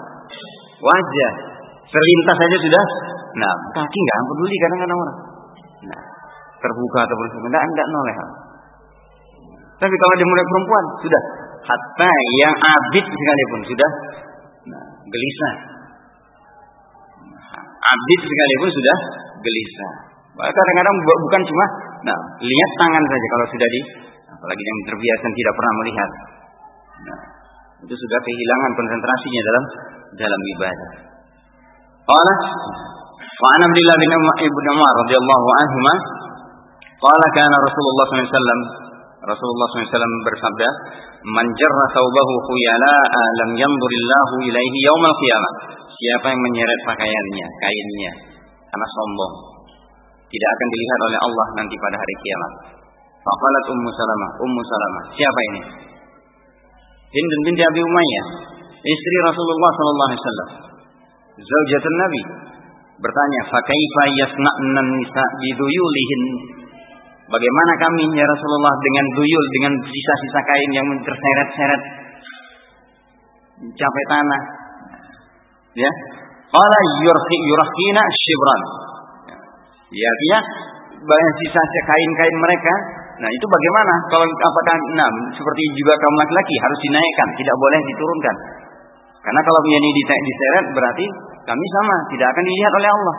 Wajah. 0.82 1.32
Selintas 1.86 2.36
saja 2.38 2.56
sudah. 2.62 2.84
Nah, 3.36 3.52
kaki 3.74 3.98
nggak 3.98 4.18
peduli 4.26 4.56
kadang-kadang 4.58 4.98
orang. 4.98 5.18
Nah, 5.86 6.02
terbuka 6.62 6.98
atau 7.06 7.14
terbuka 7.14 7.46
enggak 7.46 7.62
enggak 7.62 7.88
noleh. 7.94 8.16
Tapi 9.76 9.94
kalau 9.94 10.14
dia 10.16 10.26
mulai 10.26 10.46
perempuan 10.46 10.84
sudah 11.04 11.22
hatta 11.68 12.10
yang 12.40 12.54
abid 12.54 13.04
sekalipun 13.06 13.60
sudah 13.66 13.90
nah, 14.72 14.84
gelisah. 15.04 15.54
Nah, 17.28 17.64
abid 17.66 18.20
sekalipun 18.24 18.70
sudah 18.72 18.96
gelisah. 19.42 20.15
Kadang-kadang 20.36 20.94
bukan 21.00 21.42
cuma 21.48 21.64
Nah, 22.06 22.18
lihat 22.38 22.70
tangan 22.78 23.02
saja 23.02 23.26
kalau 23.34 23.46
sudah 23.50 23.68
di 23.72 23.80
apalagi 24.30 24.62
yang 24.62 24.80
terbiasa 24.86 25.26
tidak 25.26 25.54
pernah 25.58 25.74
melihat. 25.82 26.10
Nah, 27.02 27.20
itu 27.82 27.94
sudah 27.98 28.18
kehilangan 28.22 28.70
konsentrasinya 28.78 29.42
dalam 29.42 29.64
dalam 30.14 30.40
ibadah. 30.54 30.90
Qala 32.06 32.34
wa 33.26 33.48
an 33.58 33.60
Abdullah 33.66 33.96
bin 33.98 34.10
Ibnu 34.14 34.68
Umar 34.70 34.92
radhiyallahu 35.02 35.48
anhu 35.50 35.78
qala 37.02 37.26
kana 37.34 37.56
Rasulullah 37.58 38.06
SAW 38.06 38.62
Rasulullah 39.26 39.66
SAW 39.74 40.22
bersabda, 40.22 40.68
"Man 41.26 41.46
jarra 41.58 41.86
thawbahu 41.90 42.32
khuyala'a 42.46 43.22
lam 43.42 43.50
yanzurillahu 43.58 44.34
ilaihi 44.46 44.78
yaumal 44.86 45.16
qiyamah." 45.18 45.54
siapa 45.96 46.28
yang 46.28 46.40
menyeret 46.44 46.80
pakaiannya, 46.84 47.46
kainnya, 47.56 48.12
karena 48.68 48.86
sombong, 48.86 49.55
tidak 50.26 50.50
akan 50.50 50.68
dilihat 50.74 51.00
oleh 51.06 51.20
Allah 51.22 51.46
nanti 51.62 51.74
pada 51.78 51.96
hari 51.96 52.14
kiamat. 52.22 52.52
Faqalat 53.26 53.64
Ummu 53.74 53.90
Salamah, 53.90 54.30
Ummu 54.42 54.62
Salamah, 54.62 55.04
siapa 55.14 55.40
ini? 55.50 55.62
Hind 57.06 57.32
binti 57.46 57.62
Abi 57.62 57.80
Umayyah, 57.82 58.26
istri 58.82 59.16
Rasulullah 59.26 59.70
sallallahu 59.74 60.08
alaihi 60.10 60.22
wasallam. 60.22 60.50
Zaujatun 61.36 61.96
Nabi 62.00 62.22
bertanya, 63.02 63.40
"Fa 63.50 63.58
kaifa 63.66 64.02
yasna'na 64.24 64.80
nisa 64.94 65.24
biduyulihin?" 65.42 66.22
Bagaimana 67.26 67.72
kami 67.82 68.02
ya 68.14 68.22
Rasulullah 68.22 68.74
dengan 68.78 69.06
duyul, 69.18 69.44
dengan 69.58 69.72
sisa-sisa 69.82 70.40
kain 70.46 70.70
yang 70.78 70.88
terseret-seret 71.02 71.82
mencapai 73.66 74.04
tanah. 74.06 74.42
Ya. 75.74 75.90
Qala 76.46 76.80
yurhi 77.02 77.36
yurhina 77.50 78.02
shibran. 78.06 78.62
Ya, 79.94 80.06
artinya 80.10 80.38
banyak 81.06 81.32
sisa 81.42 81.62
kain-kain 81.62 82.36
mereka. 82.42 82.74
Nah, 83.16 83.30
itu 83.32 83.46
bagaimana? 83.48 83.94
Kalau 84.12 84.26
apakah 84.26 84.76
nah, 84.98 85.10
seperti 85.32 85.62
juga 85.78 85.94
kaum 85.96 86.16
laki-laki 86.20 86.54
harus 86.60 86.78
dinaikkan, 86.82 87.28
tidak 87.38 87.56
boleh 87.56 87.80
diturunkan. 87.80 88.36
Karena 89.24 89.40
kalau 89.42 89.60
menjadi 89.66 89.88
diseret 90.22 90.66
berarti 90.74 91.06
kami 91.46 91.66
sama, 91.80 91.96
tidak 92.10 92.26
akan 92.34 92.44
dilihat 92.44 92.72
oleh 92.74 92.90
Allah. 92.90 93.16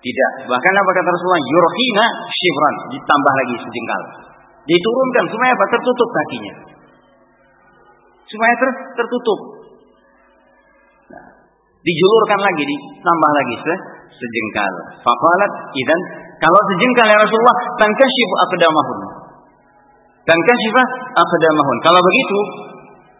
Tidak. 0.00 0.30
Bahkan 0.48 0.72
apa 0.80 0.90
kata 0.96 1.08
Rasulullah? 1.12 1.44
Yurhina 1.44 2.06
shibran. 2.32 2.74
Ditambah 2.96 3.32
lagi 3.36 3.54
sejengkal. 3.60 4.02
Diturunkan 4.64 5.24
supaya 5.28 5.50
apa? 5.52 5.64
Tertutup 5.70 6.08
kakinya. 6.08 6.54
Supaya 8.30 8.52
ter, 8.54 8.70
tertutup. 8.96 9.40
Nah, 11.10 11.26
dijulurkan 11.82 12.40
lagi, 12.40 12.62
ditambah 12.64 13.30
lagi 13.34 13.56
se, 13.60 13.74
sejengkal. 14.10 14.72
Fakalat 15.00 15.52
idan 15.74 16.00
kalau 16.40 16.60
sejengkal 16.72 17.06
ya 17.06 17.18
Rasulullah, 17.20 17.58
tankashifu 17.76 18.34
aqdamahun. 18.48 18.98
Tankashifa 20.24 20.82
aqdamahun. 21.20 21.76
Kalau 21.84 22.00
begitu, 22.00 22.38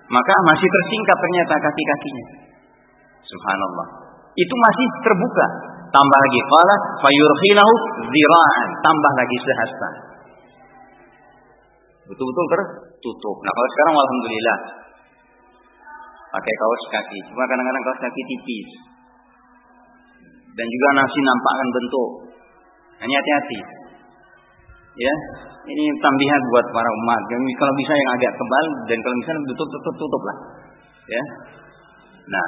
maka 0.09 0.35
masih 0.49 0.65
tersingkap 0.65 1.17
ternyata 1.21 1.55
kaki-kakinya. 1.61 2.27
Subhanallah. 3.29 3.87
Itu 4.33 4.55
masih 4.57 4.87
terbuka. 5.05 5.47
Tambah 5.91 6.19
lagi 6.23 6.41
qala 6.47 6.75
fayurkhilahu 7.03 7.73
zira'an, 8.09 8.69
tambah 8.79 9.13
lagi 9.21 9.37
sehasta. 9.43 9.89
Betul-betul 12.09 12.47
tertutup. 12.57 13.37
Nah, 13.43 13.53
kalau 13.53 13.69
sekarang 13.75 13.95
alhamdulillah 14.01 14.59
pakai 16.31 16.55
kaos 16.57 16.83
kaki. 16.95 17.19
Cuma 17.29 17.45
kadang-kadang 17.45 17.83
kaos 17.85 18.01
kaki 18.01 18.23
tipis. 18.23 18.69
Dan 20.55 20.67
juga 20.67 20.87
nasi 20.99 21.19
nampakkan 21.23 21.69
bentuk. 21.75 22.09
Hanya 23.01 23.17
hati-hati. 23.17 23.61
Ya, 25.01 25.15
ini 25.71 25.85
tambihan 26.03 26.41
buat 26.51 26.67
para 26.75 26.91
umat. 26.91 27.23
Kalau 27.31 27.73
bisa 27.79 27.93
yang 27.95 28.11
agak 28.19 28.33
tebal 28.35 28.67
dan 28.91 28.99
kalau 29.01 29.17
misalnya 29.23 29.43
tutup 29.55 29.69
tutup 29.71 29.95
tutup 29.97 30.23
lah. 30.27 30.37
Ya. 31.09 31.23
Nah, 32.31 32.47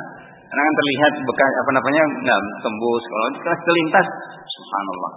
karena 0.52 0.68
kan 0.68 0.76
terlihat 0.84 1.12
bekas 1.24 1.52
apa 1.64 1.70
namanya 1.80 2.02
nggak 2.28 2.40
tembus 2.60 3.04
kalau 3.08 3.28
terlintas 3.40 4.06
subhanallah 4.44 5.12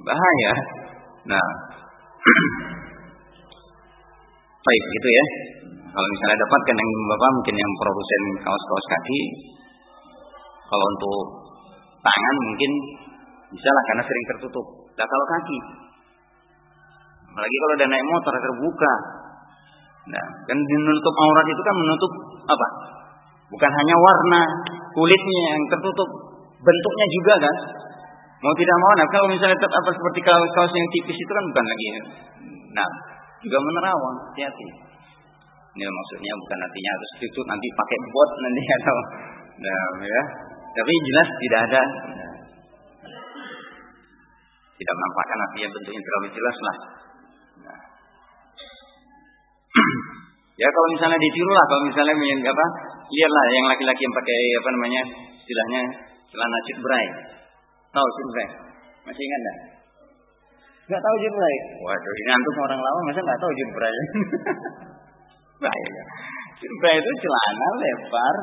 bahaya 0.00 0.52
nah 1.28 1.46
baik 4.64 4.84
gitu 4.96 5.08
ya 5.12 5.24
kalau 5.92 6.08
misalnya 6.08 6.40
dapatkan 6.40 6.76
yang 6.80 6.90
bapak 7.04 7.30
mungkin 7.36 7.56
yang 7.60 7.72
produsen 7.84 8.22
kaos-kaos 8.40 8.86
kaki 8.88 9.20
kalau 10.72 10.84
untuk 10.88 11.39
tangan 12.00 12.36
mungkin 12.48 12.70
bisa 13.50 13.68
lah 13.68 13.82
karena 13.92 14.02
sering 14.04 14.24
tertutup 14.36 14.66
nah 14.96 15.06
kalau 15.06 15.26
kaki 15.36 15.58
apalagi 17.30 17.56
kalau 17.60 17.74
udah 17.78 17.88
naik 17.88 18.06
motor 18.08 18.32
terbuka 18.36 18.94
nah 20.10 20.26
kan 20.48 20.58
menutup 20.58 21.14
aurat 21.14 21.46
itu 21.46 21.62
kan 21.62 21.74
menutup 21.76 22.12
apa 22.50 22.68
Bukan 23.50 23.70
hanya 23.74 23.96
warna 23.98 24.40
kulitnya 24.94 25.38
yang 25.50 25.62
tertutup, 25.66 26.08
bentuknya 26.62 27.06
juga 27.10 27.34
kan. 27.42 27.54
Mau 28.40 28.54
tidak 28.56 28.76
mau, 28.78 28.92
nah 28.96 29.06
kalau 29.10 29.26
misalnya 29.28 29.58
tetap 29.58 29.74
apa 29.74 29.90
seperti 29.90 30.20
kaos, 30.24 30.50
kaos 30.56 30.72
yang 30.72 30.88
tipis 30.96 31.18
itu 31.18 31.32
kan 31.34 31.44
bukan 31.50 31.64
lagi. 31.66 31.86
Nah, 32.72 32.88
juga 33.42 33.58
menerawang, 33.58 34.16
hati-hati. 34.30 34.66
Ini 35.76 35.86
maksudnya 35.86 36.32
bukan 36.34 36.58
artinya 36.62 36.90
harus 36.94 37.10
tutup 37.20 37.46
nanti 37.46 37.66
pakai 37.74 37.98
bot 38.10 38.30
nanti 38.38 38.62
atau 38.80 38.98
nah 39.60 39.86
ya. 40.02 40.22
Tapi 40.70 40.92
jelas 41.10 41.28
tidak 41.42 41.60
ada 41.66 41.82
tidak 44.80 44.94
menampakkan 44.96 45.38
artinya 45.44 45.68
bentuknya 45.76 46.00
terlalu 46.00 46.28
jelas 46.32 46.56
lah. 46.56 46.76
Nah. 47.60 47.80
ya 50.60 50.68
kalau 50.72 50.88
misalnya 50.96 51.18
ditiru 51.20 51.50
lah, 51.52 51.64
kalau 51.68 51.82
misalnya 51.84 52.14
apa 52.48 52.66
lihatlah 53.12 53.44
yang 53.52 53.66
laki-laki 53.68 54.00
yang 54.00 54.14
pakai 54.16 54.38
apa 54.56 54.68
namanya 54.72 55.02
istilahnya 55.36 55.80
celana 56.32 56.58
cutbray. 56.64 57.06
Tahu 57.92 58.06
cutbray? 58.08 58.48
Masih 59.04 59.22
ingat 59.26 59.40
enggak? 59.44 59.58
Enggak 60.88 61.02
tahu 61.04 61.16
cutbray. 61.28 61.56
Waduh, 61.84 62.14
ini 62.24 62.30
antum 62.32 62.56
orang 62.64 62.80
lama 62.80 63.00
masa 63.04 63.20
enggak 63.20 63.40
tahu 63.42 63.52
cutbray? 63.52 63.96
Baik. 65.68 65.90
Cutbray 66.56 66.96
itu 67.04 67.12
celana 67.20 67.68
lebar 67.84 68.36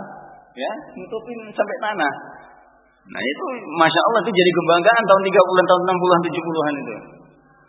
ya, 0.58 0.72
nutupin 0.98 1.40
sampai 1.54 1.78
tanah. 1.86 2.14
Nah 3.08 3.22
itu 3.24 3.44
Masya 3.80 4.02
Allah 4.12 4.20
itu 4.26 4.32
jadi 4.36 4.52
kebanggaan 4.52 5.04
tahun 5.08 5.22
30-an, 5.32 5.66
tahun 5.70 5.82
60-an, 5.86 6.22
70-an 6.28 6.74
itu. 6.76 6.96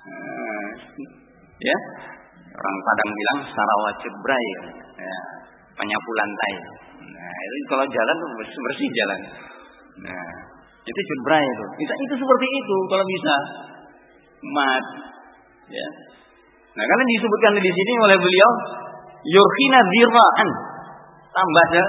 Nah, 0.08 0.68
ya, 1.62 1.76
orang 2.58 2.76
Padang 2.82 3.10
bilang 3.12 3.38
Sarawak 3.46 3.94
Cebrai. 4.02 4.46
Ya, 4.98 5.16
penyapu 5.78 6.10
lantai. 6.18 6.52
Nah, 7.06 7.36
itu 7.46 7.54
kalau 7.70 7.86
jalan 7.86 8.14
tuh 8.18 8.28
bersih, 8.34 8.60
bersih 8.66 8.88
jalan. 8.98 9.20
Nah, 10.10 10.28
itu 10.82 11.00
cedera 11.06 11.38
itu. 11.38 11.64
Bisa 11.78 11.94
itu 12.02 12.14
seperti 12.18 12.46
itu 12.50 12.76
kalau 12.90 13.04
bisa. 13.06 13.34
Mat. 14.38 14.84
Ya. 15.66 15.88
Nah, 16.78 16.84
karena 16.86 17.04
disebutkan 17.10 17.58
di 17.58 17.72
sini 17.74 17.92
oleh 18.06 18.16
beliau 18.22 18.50
yurhina 19.22 19.80
diraan. 19.82 20.48
Tambah 21.28 21.66
ya 21.74 21.86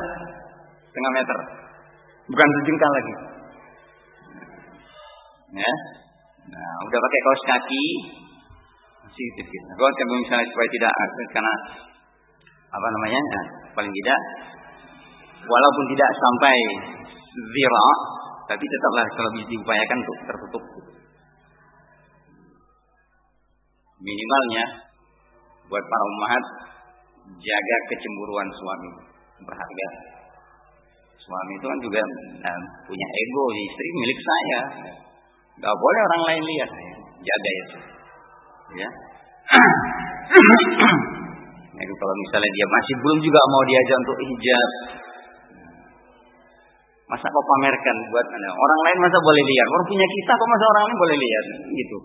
setengah 0.89 1.11
meter. 1.13 1.37
Bukan 2.29 2.47
sejengkal 2.61 2.91
lagi. 2.93 3.13
Ya. 5.49 5.73
Nah, 6.49 6.73
udah 6.85 6.99
pakai 7.01 7.19
kaos 7.25 7.43
kaki 7.45 7.85
masih 9.05 9.27
tipis. 9.37 9.63
Kalau 9.77 10.17
misalnya 10.17 10.45
supaya 10.49 10.69
tidak 10.73 10.93
karena 11.33 11.53
apa 12.69 12.87
namanya? 12.97 13.19
Nah, 13.21 13.45
paling 13.73 13.93
tidak 13.93 14.19
walaupun 15.45 15.85
tidak 15.93 16.09
sampai 16.17 16.57
zira 17.29 17.89
tapi 18.49 18.65
tetaplah 18.65 19.05
kalau 19.13 19.29
bisa 19.37 19.45
diupayakan 19.45 19.97
untuk 20.01 20.17
tertutup 20.25 20.63
minimalnya 24.01 24.65
buat 25.69 25.83
para 25.85 26.05
umat 26.17 26.43
jaga 27.37 27.77
kecemburuan 27.93 28.49
suami 28.57 28.89
berharga 29.45 29.87
suami 31.29 31.53
itu 31.53 31.65
kan 31.69 31.79
juga 31.85 32.01
nah, 32.41 32.59
punya 32.89 33.05
ego 33.05 33.43
istri 33.53 33.87
milik 33.93 34.19
saya 34.19 34.59
nggak 35.61 35.75
boleh 35.77 35.99
orang 36.09 36.23
lain 36.33 36.43
lihat 36.49 36.69
jaga 37.21 37.51
itu 37.53 37.77
ya 38.81 38.89
Nah, 41.79 41.87
kalau 41.87 42.15
misalnya 42.27 42.51
dia 42.59 42.67
masih 42.67 42.95
belum 42.99 43.19
juga 43.23 43.39
mau 43.55 43.63
diajak 43.63 43.97
untuk 44.03 44.19
hijab, 44.19 44.69
Masa 47.09 47.25
kau 47.25 47.41
pamerkan 47.41 47.95
buat 48.13 48.25
mana? 48.29 48.49
Orang 48.53 48.79
lain 48.85 48.97
masa 49.01 49.17
boleh 49.17 49.41
lihat? 49.41 49.65
Orang 49.65 49.85
punya 49.89 50.05
kita 50.05 50.29
kok 50.29 50.49
masa 50.53 50.65
orang 50.69 50.83
lain 50.85 50.97
boleh 51.01 51.17
lihat? 51.17 51.45
Gitu. 51.73 51.97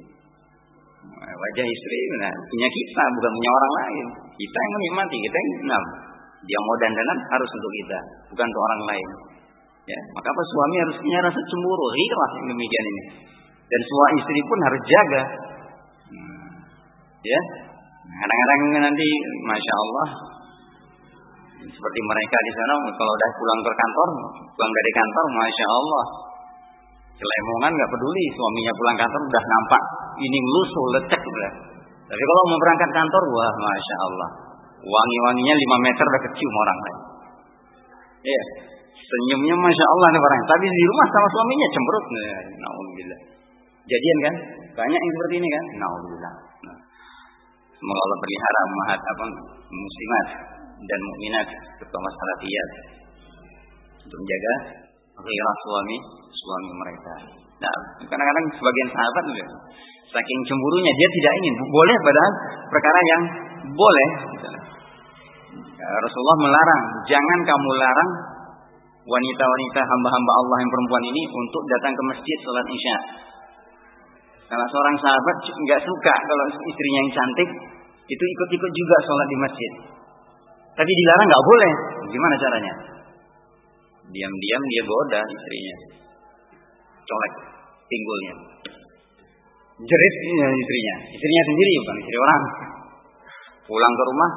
Nah, 1.20 1.34
wajah 1.36 1.66
istri, 1.68 1.98
nah, 2.24 2.32
punya 2.32 2.68
kita 2.72 3.02
bukan 3.12 3.32
punya 3.36 3.50
orang 3.52 3.72
lain. 3.84 4.06
Kita 4.32 4.56
yang 4.56 4.72
menikmati, 4.72 5.16
kita 5.20 5.36
yang 5.36 5.52
nah, 5.68 5.82
dia 6.44 6.58
mau 6.60 6.76
dandanan 6.76 7.18
harus 7.32 7.50
untuk 7.50 7.72
kita, 7.82 7.98
bukan 8.32 8.46
untuk 8.46 8.62
orang 8.68 8.82
lain. 8.92 9.08
Ya, 9.84 10.00
maka 10.16 10.28
apa 10.32 10.42
suami 10.48 10.76
harus 10.80 10.96
punya 10.96 11.18
rasa 11.20 11.40
cemburu, 11.44 11.86
yang 11.92 12.46
demikian 12.56 12.84
ini. 12.88 13.02
Dan 13.64 13.80
suami 13.84 14.16
istri 14.20 14.40
pun 14.48 14.58
harus 14.64 14.82
jaga. 14.84 15.22
Hmm. 16.08 16.48
Ya, 17.20 17.40
kadang-kadang 18.04 18.60
nanti, 18.80 19.08
masya 19.44 19.74
Allah, 19.76 20.08
seperti 21.64 22.00
mereka 22.00 22.36
di 22.44 22.52
sana 22.56 22.72
kalau 22.92 23.12
udah 23.12 23.30
pulang 23.36 23.60
ke 23.64 23.72
kantor, 23.72 24.08
pulang 24.52 24.72
dari 24.72 24.92
kantor, 24.92 25.24
masya 25.32 25.66
Allah, 25.68 26.04
celemongan 27.16 27.70
nggak 27.72 27.90
peduli, 27.92 28.24
suaminya 28.36 28.72
pulang 28.76 28.96
kantor 29.00 29.20
udah 29.20 29.44
nampak 29.48 29.82
ini 30.20 30.38
lusuh 30.38 30.86
lecek 30.98 31.20
udah. 31.20 31.52
Tapi 32.04 32.22
kalau 32.22 32.42
mau 32.52 32.58
berangkat 32.60 32.90
kantor, 32.92 33.22
wah 33.32 33.54
masya 33.64 33.96
Allah, 33.96 34.30
wangi-wanginya 34.84 35.54
5 35.56 35.86
meter 35.88 36.04
udah 36.04 36.22
kecium 36.28 36.54
orang 36.54 36.78
lain. 36.84 36.98
Iya, 38.24 38.42
Senyumnya 39.04 39.54
masya 39.60 39.84
Allah 39.84 40.08
nih 40.16 40.20
orang. 40.20 40.42
Tapi 40.48 40.64
di 40.64 40.84
rumah 40.88 41.06
sama 41.12 41.28
suaminya 41.28 41.68
cemberut. 41.70 42.04
Nah, 42.60 42.72
Jadian 43.84 44.18
kan? 44.24 44.34
Banyak 44.74 45.00
yang 45.00 45.12
seperti 45.12 45.34
ini 45.44 45.48
kan? 45.52 45.64
Nauzubillah. 45.76 46.34
Nah. 46.64 46.78
Semoga 47.76 48.00
Allah 48.00 48.18
pelihara 48.24 48.60
mahat 48.64 49.00
apa 49.04 49.24
muslimat 49.68 50.26
dan 50.88 50.98
mukminat 51.04 51.46
terutama 51.76 52.08
salafiyat 52.08 52.68
untuk 54.08 54.18
menjaga 54.24 54.52
gairah 55.20 55.56
suami 55.68 55.96
suami 56.32 56.70
mereka. 56.80 57.14
Nah, 57.60 57.74
kadang-kadang 58.08 58.46
sebagian 58.56 58.88
sahabat 58.88 59.24
juga 59.30 59.44
saking 60.16 60.40
cemburunya 60.48 60.92
dia 60.96 61.08
tidak 61.12 61.32
ingin 61.44 61.54
boleh 61.68 61.96
padahal 62.00 62.32
perkara 62.72 63.00
yang 63.04 63.22
boleh. 63.74 64.08
Rasulullah 65.84 66.38
melarang, 66.48 66.82
jangan 67.04 67.38
kamu 67.44 67.68
larang 67.76 68.10
wanita-wanita 69.04 69.80
hamba-hamba 69.84 70.32
Allah 70.40 70.56
yang 70.64 70.70
perempuan 70.72 71.04
ini 71.04 71.22
untuk 71.28 71.62
datang 71.76 71.92
ke 71.92 72.02
masjid 72.08 72.36
sholat 72.40 72.66
isya. 72.72 72.96
Salah 74.48 74.68
seorang 74.68 74.96
sahabat 75.00 75.36
nggak 75.44 75.80
suka 75.84 76.14
kalau 76.14 76.44
istrinya 76.68 77.00
yang 77.04 77.12
cantik 77.12 77.50
itu 78.04 78.24
ikut-ikut 78.24 78.72
juga 78.72 78.96
sholat 79.04 79.26
di 79.28 79.38
masjid. 79.40 79.72
Tapi 80.74 80.90
dilarang 80.90 81.26
nggak 81.28 81.46
boleh. 81.48 81.72
Gimana 82.12 82.34
caranya? 82.36 82.72
Diam-diam 84.08 84.62
dia 84.68 84.82
goda 84.84 85.20
istrinya. 85.20 85.76
Colek 87.04 87.32
pinggulnya. 87.88 88.34
Jerit 89.84 90.14
istrinya. 90.54 90.94
Istrinya 91.12 91.42
sendiri 91.44 91.70
bukan 91.84 91.96
istri 92.04 92.16
orang. 92.20 92.42
Pulang 93.64 93.94
ke 93.96 94.04
rumah. 94.12 94.30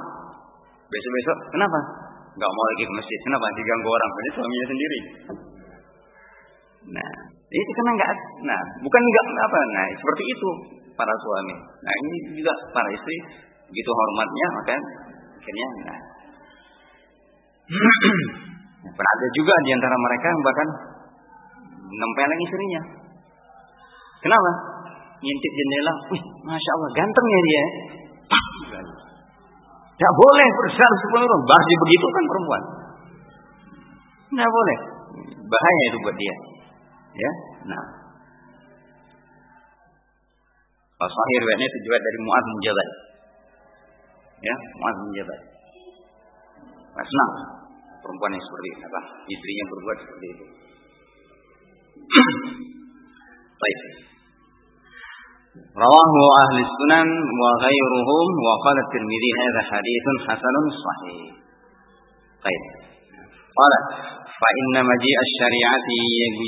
Besok-besok. 0.87 1.37
Kenapa? 1.51 1.79
Gak 2.37 2.51
mau 2.53 2.65
lagi 2.69 2.83
ke 2.85 2.93
masjid. 2.95 3.19
Kenapa? 3.27 3.45
Diganggu 3.55 3.89
orang. 3.89 4.11
Ini 4.11 4.29
suaminya 4.31 4.65
sendiri. 4.67 4.99
Nah, 6.87 7.11
itu 7.47 7.71
karena 7.75 7.91
enggak, 7.99 8.11
nah, 8.47 8.61
bukan 8.79 9.01
enggak 9.03 9.25
apa, 9.43 9.59
nah, 9.75 9.85
seperti 9.91 10.23
itu 10.23 10.49
para 10.95 11.11
suami. 11.19 11.55
Nah, 11.83 11.93
ini 11.99 12.39
juga 12.39 12.53
para 12.71 12.87
istri, 12.95 13.15
begitu 13.67 13.91
hormatnya, 13.91 14.47
maka 14.55 14.75
akhirnya, 15.35 15.67
nah, 15.83 15.99
Pernah 17.67 19.11
ada 19.19 19.27
juga 19.35 19.53
di 19.67 19.71
antara 19.75 19.95
mereka 19.99 20.25
yang 20.31 20.39
bahkan 20.39 20.67
nempelin 21.91 22.39
istrinya. 22.47 22.81
Kenapa? 24.23 24.51
Ngintip 25.19 25.51
jendela, 25.51 25.93
wih, 26.15 26.23
masya 26.47 26.71
Allah, 26.79 26.89
ganteng 26.95 27.27
ya 27.27 27.41
dia. 27.43 27.65
Tidak 29.97 30.13
boleh 30.13 30.47
bersal 30.61 30.91
sepenuhnya, 31.01 31.37
bahasa 31.41 31.73
begitu 31.81 32.05
kan 32.05 32.23
perempuan. 32.29 32.63
Tidak 34.29 34.49
boleh, 34.53 34.77
bahaya 35.41 35.83
itu 35.89 35.97
buat 36.05 36.15
dia. 36.21 36.35
Ya, 37.17 37.31
nah. 37.73 37.85
Kalau 40.97 41.09
sahih 41.13 41.37
itu 41.57 41.77
juga 41.81 41.97
dari 41.97 42.19
Mu'ad 42.21 42.43
bin 42.45 42.57
Jabal. 42.61 42.89
Ya, 44.37 44.55
Mu'ad 44.81 44.95
bin 45.01 45.11
Jabal. 45.17 45.39
Senang 46.97 47.31
perempuan 48.01 48.33
yang 48.33 48.41
seperti 48.41 48.69
apa 48.81 49.01
istrinya 49.29 49.65
berbuat 49.69 49.97
seperti 50.01 50.25
itu. 50.33 50.45
Baik. 53.61 53.79
Rawahu 55.77 56.19
ahli 56.41 56.61
sunan 56.65 57.07
wa 57.13 57.51
ghairuhum 57.61 58.29
wa 58.41 58.53
qala 58.65 58.81
Tirmidzi 58.89 59.31
hadha 59.37 59.61
haditsun 59.69 60.15
hasanun 60.25 60.65
sahih. 60.73 61.21
Baik. 62.41 62.63
Qala 63.53 63.79
fa 64.25 64.49
inna 64.61 64.81
maji' 64.81 65.15
asy-syari'ati 65.21 65.97
bi 66.37 66.47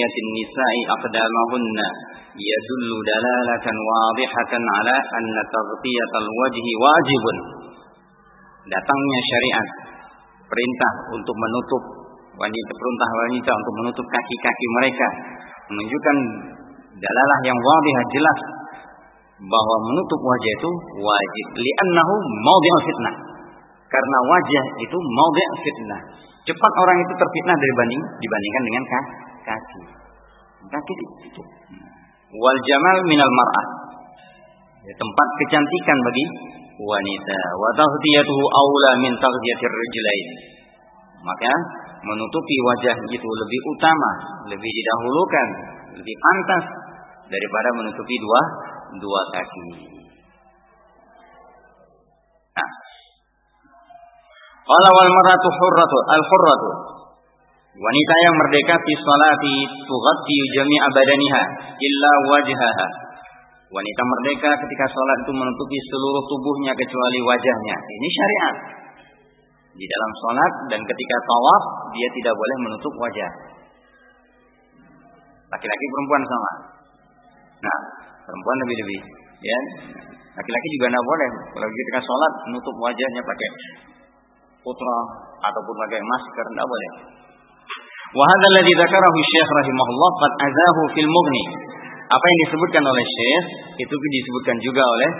an-nisa'i 0.00 0.80
aqdamahunna 0.88 1.86
yadullu 2.32 2.96
dalalatan 3.04 3.76
wadihatan 3.76 4.64
ala 4.64 4.96
anna 5.20 5.42
taghtiyatal 5.52 6.28
wajhi 6.32 6.72
wajibun. 6.80 7.36
Datangnya 8.72 9.20
syariat 9.28 9.68
perintah 10.48 10.92
untuk 11.12 11.36
menutup 11.36 11.82
wanita 12.40 12.72
perintah 12.72 13.10
wanita 13.28 13.50
untuk 13.52 13.74
menutup 13.84 14.06
kaki-kaki 14.08 14.66
mereka 14.80 15.08
menunjukkan 15.72 16.16
dalalah 16.96 17.38
yang 17.46 17.58
wadih 17.58 17.96
jelas 18.12 18.38
bahwa 19.42 19.76
menutup 19.90 20.20
wajah 20.22 20.52
itu 20.58 20.70
wajib. 21.02 21.46
Li'annahu 21.58 22.14
maudhi'u 22.46 22.78
fitnah. 22.84 23.14
Karena 23.90 24.18
wajah 24.24 24.64
itu 24.80 24.96
maudhi' 24.96 25.48
fitnah. 25.60 26.00
Cepat 26.42 26.72
orang 26.74 26.96
itu 26.98 27.12
terfitnah 27.14 27.56
dibanding 27.56 28.02
dibandingkan 28.18 28.62
dengan 28.66 28.82
kaki. 29.46 29.80
Kaki 30.70 30.92
itu. 31.28 31.42
Wal 32.32 32.58
jamal 32.64 32.96
minal 33.06 33.32
mar'ah. 33.32 33.66
Ya, 34.82 34.94
tempat 34.98 35.28
kecantikan 35.44 35.98
bagi 36.02 36.24
wanita. 36.82 37.38
Wa 37.54 37.70
taghtiyatuhu 37.78 38.42
aula 38.42 38.90
min 39.04 39.12
taghtiyatir 39.20 39.70
rijlain. 39.70 40.28
Maka 41.22 41.52
menutupi 42.02 42.56
wajah 42.66 42.96
itu 43.14 43.28
lebih 43.30 43.60
utama 43.78 44.10
lebih 44.50 44.66
didahulukan 44.66 45.48
lebih 46.02 46.16
pantas 46.18 46.64
daripada 47.32 47.68
menutupi 47.80 48.16
dua 48.20 48.40
dua 49.00 49.20
kaki 49.32 49.66
nah 52.52 52.70
qala 54.68 54.88
wal 54.92 55.10
maratu 55.16 55.48
hurratu 55.48 55.98
al 56.12 56.22
hurratu 56.28 56.70
wanita 57.72 58.14
yang 58.28 58.34
merdeka 58.36 58.74
fi 58.76 58.92
salati 59.00 59.56
tughatti 59.88 60.36
jami'a 60.60 60.86
badaniha 60.92 61.42
illa 61.80 62.12
wajhaha 62.28 63.12
Wanita 63.72 64.02
merdeka 64.04 64.50
ketika 64.52 64.84
sholat 64.84 65.18
itu 65.24 65.32
menutupi 65.32 65.78
seluruh 65.88 66.24
tubuhnya 66.28 66.76
kecuali 66.76 67.18
wajahnya. 67.24 67.76
Ini 67.80 68.08
syariat. 68.12 68.56
Di 69.72 69.86
dalam 69.88 70.12
sholat 70.12 70.52
dan 70.68 70.80
ketika 70.84 71.16
tawaf 71.24 71.62
dia 71.96 72.08
tidak 72.20 72.34
boleh 72.36 72.56
menutup 72.68 72.92
wajah. 73.00 73.32
Laki-laki 75.48 75.84
perempuan 75.88 76.22
sama. 76.28 76.52
Nah, 77.62 77.78
perempuan 78.26 78.56
lebih-lebih. 78.66 79.00
Ya, 79.42 79.58
laki-laki 80.38 80.68
juga 80.78 80.86
tidak 80.90 81.04
boleh. 81.06 81.30
Kalau 81.54 81.66
ketika 81.66 82.00
sholat 82.02 82.32
menutup 82.50 82.74
wajahnya 82.78 83.22
pakai 83.22 83.48
putra 84.62 84.98
ataupun 85.42 85.74
pakai 85.86 86.00
masker 86.02 86.46
tidak 86.54 86.66
boleh. 86.66 86.90
Wahada 88.12 88.46
alladhi 88.52 88.72
dzakarahu 88.76 89.18
Syekh 89.24 89.48
rahimahullah 89.50 90.10
qad 90.20 90.32
azahu 90.44 90.82
fil 90.92 91.10
mughni 91.10 91.44
apa 92.12 92.24
yang 92.28 92.38
disebutkan 92.44 92.84
oleh 92.84 93.04
Syekh 93.08 93.44
itu 93.80 93.94
disebutkan 93.96 94.56
juga 94.60 94.84
oleh 94.84 95.10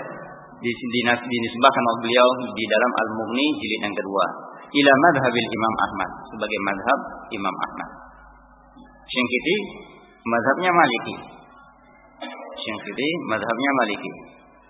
dinisbahkan 0.63 1.83
oleh 1.83 1.99
beliau 2.05 2.27
di 2.53 2.63
dalam 2.69 2.91
Al-Mughni 2.93 3.45
jilid 3.59 3.81
yang 3.83 3.95
kedua 3.97 4.25
ila 4.73 4.91
madhabil 5.09 5.47
Imam 5.49 5.75
Ahmad 5.89 6.09
sebagai 6.29 6.59
madhab 6.63 6.99
Imam 7.33 7.55
Ahmad. 7.57 7.89
Syengkiti 9.09 9.55
madhabnya 10.23 10.71
Maliki. 10.71 11.15
Syengkiti 12.63 13.09
madhabnya 13.27 13.71
Maliki. 13.83 14.11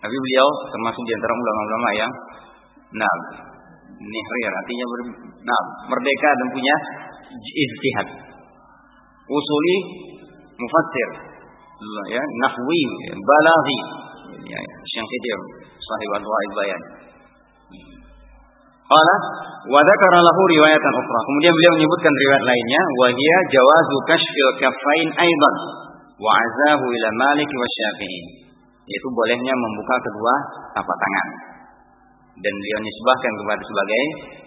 Tapi 0.01 0.15
beliau 0.17 0.47
termasuk 0.73 1.03
di 1.06 1.13
antara 1.15 1.34
ulama-ulama 1.38 1.89
yang 1.95 2.12
nah 2.93 3.15
nihrir 4.03 4.51
artinya 4.51 4.86
ber, 4.89 4.99
nah, 5.45 5.63
merdeka 5.88 6.29
dan 6.34 6.47
punya 6.51 6.75
ijtihad. 7.38 8.08
Usuli 9.23 9.77
mufassir 10.60 11.10
ya 12.12 12.23
nahwi 12.43 12.82
balaghi 13.15 13.79
ya 14.51 14.60
Syekh 14.60 15.06
Khidir 15.08 15.39
sahib 15.79 16.12
al-Waid 16.19 16.51
Bayan 16.56 16.82
Qala 18.84 19.15
wa 19.63 19.79
dzakara 19.79 20.19
lahu 20.19 20.41
riwayatan 20.43 20.91
ukhra. 20.91 21.19
Kemudian 21.23 21.53
beliau 21.56 21.73
menyebutkan 21.79 22.13
riwayat 22.13 22.43
lainnya 22.43 22.82
wa 22.99 23.08
hiya 23.15 23.38
jawazu 23.47 23.97
kashfil 24.12 24.49
kaffain 24.60 25.08
aidan 25.23 25.56
wa 26.23 26.31
azahu 26.31 26.86
ila 26.88 27.09
Malik 27.19 27.49
wa 27.51 27.67
Syafi'i. 27.67 28.21
Yaitu 28.83 29.07
bolehnya 29.12 29.53
membuka 29.55 29.95
kedua 29.99 30.33
tapak 30.79 30.95
tangan. 30.95 31.27
Dan 32.39 32.53
beliau 32.55 32.79
nisbahkan 32.79 33.31
kepada 33.43 33.62
sebagai 33.63 34.03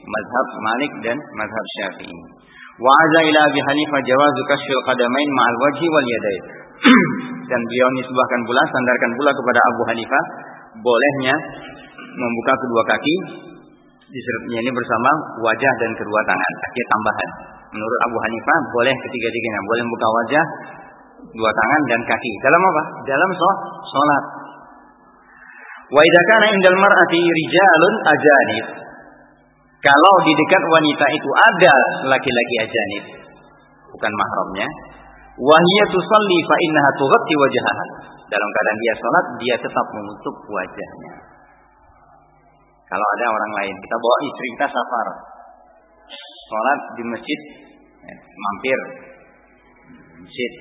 mazhab 0.09 0.47
Malik 0.65 0.93
dan 1.05 1.17
mazhab 1.37 1.67
Syafi'i. 1.77 2.17
Wa 2.81 2.91
aza 2.93 3.21
ila 3.29 3.41
Abi 3.53 3.61
Hanifah 3.61 4.01
jawazu 4.05 4.41
kashfil 4.49 4.81
qadamain 4.89 5.29
ma'al 5.33 5.57
wajhi 5.61 5.87
wal 5.89 6.09
yadayn. 6.09 6.45
dan 7.51 7.61
beliau 7.63 7.89
nisbahkan 8.01 8.41
pula 8.45 8.63
sandarkan 8.69 9.11
pula 9.17 9.31
kepada 9.33 9.61
Abu 9.73 9.83
Hanifah 9.89 10.25
bolehnya 10.81 11.35
membuka 12.17 12.53
kedua 12.53 12.83
kaki 12.85 13.15
disertanya 14.07 14.59
ini 14.63 14.71
bersama 14.71 15.11
wajah 15.43 15.73
dan 15.83 15.91
kedua 15.99 16.21
tangan 16.25 16.53
kaki 16.69 16.83
tambahan 16.89 17.29
menurut 17.75 18.01
Abu 18.07 18.19
Hanifah 18.23 18.59
boleh 18.71 18.95
ketiga-tiganya 18.95 19.61
boleh 19.67 19.83
membuka 19.89 20.09
wajah 20.09 20.45
dua 21.25 21.51
tangan 21.53 21.83
dan 21.91 22.01
kaki 22.05 22.33
dalam 22.45 22.61
apa 22.61 22.83
dalam 23.07 23.31
sholat 23.87 24.25
wa 25.93 26.01
idza 26.03 26.23
kana 26.31 26.47
indal 26.51 26.79
mar'ati 26.81 27.21
rijalun 27.21 27.95
ajanib 28.11 28.67
kalau 29.81 30.15
di 30.27 30.33
dekat 30.35 30.63
wanita 30.67 31.07
itu 31.15 31.31
ada 31.31 31.75
laki-laki 32.11 32.55
ajanib 32.67 33.05
bukan 33.97 34.13
mahramnya. 34.13 34.69
Wahia 35.37 35.85
tusalli 35.89 36.39
fa 36.45 36.57
innaha 36.69 36.91
tughatti 37.01 37.35
wajhaha. 37.37 37.85
Dalam 38.27 38.49
keadaan 38.51 38.79
dia 38.83 38.95
salat, 38.99 39.27
dia 39.39 39.57
tetap 39.57 39.87
menutup 39.95 40.37
wajahnya. 40.51 41.15
Kalau 42.87 43.07
ada 43.19 43.27
orang 43.31 43.53
lain, 43.63 43.75
kita 43.79 43.97
bawa 43.99 44.17
istri 44.27 44.47
kita 44.59 44.67
safar. 44.67 45.09
Salat 46.47 46.81
di 46.99 47.03
masjid, 47.07 47.41
eh, 48.11 48.19
mampir. 48.19 48.79
Masjid. 50.27 50.53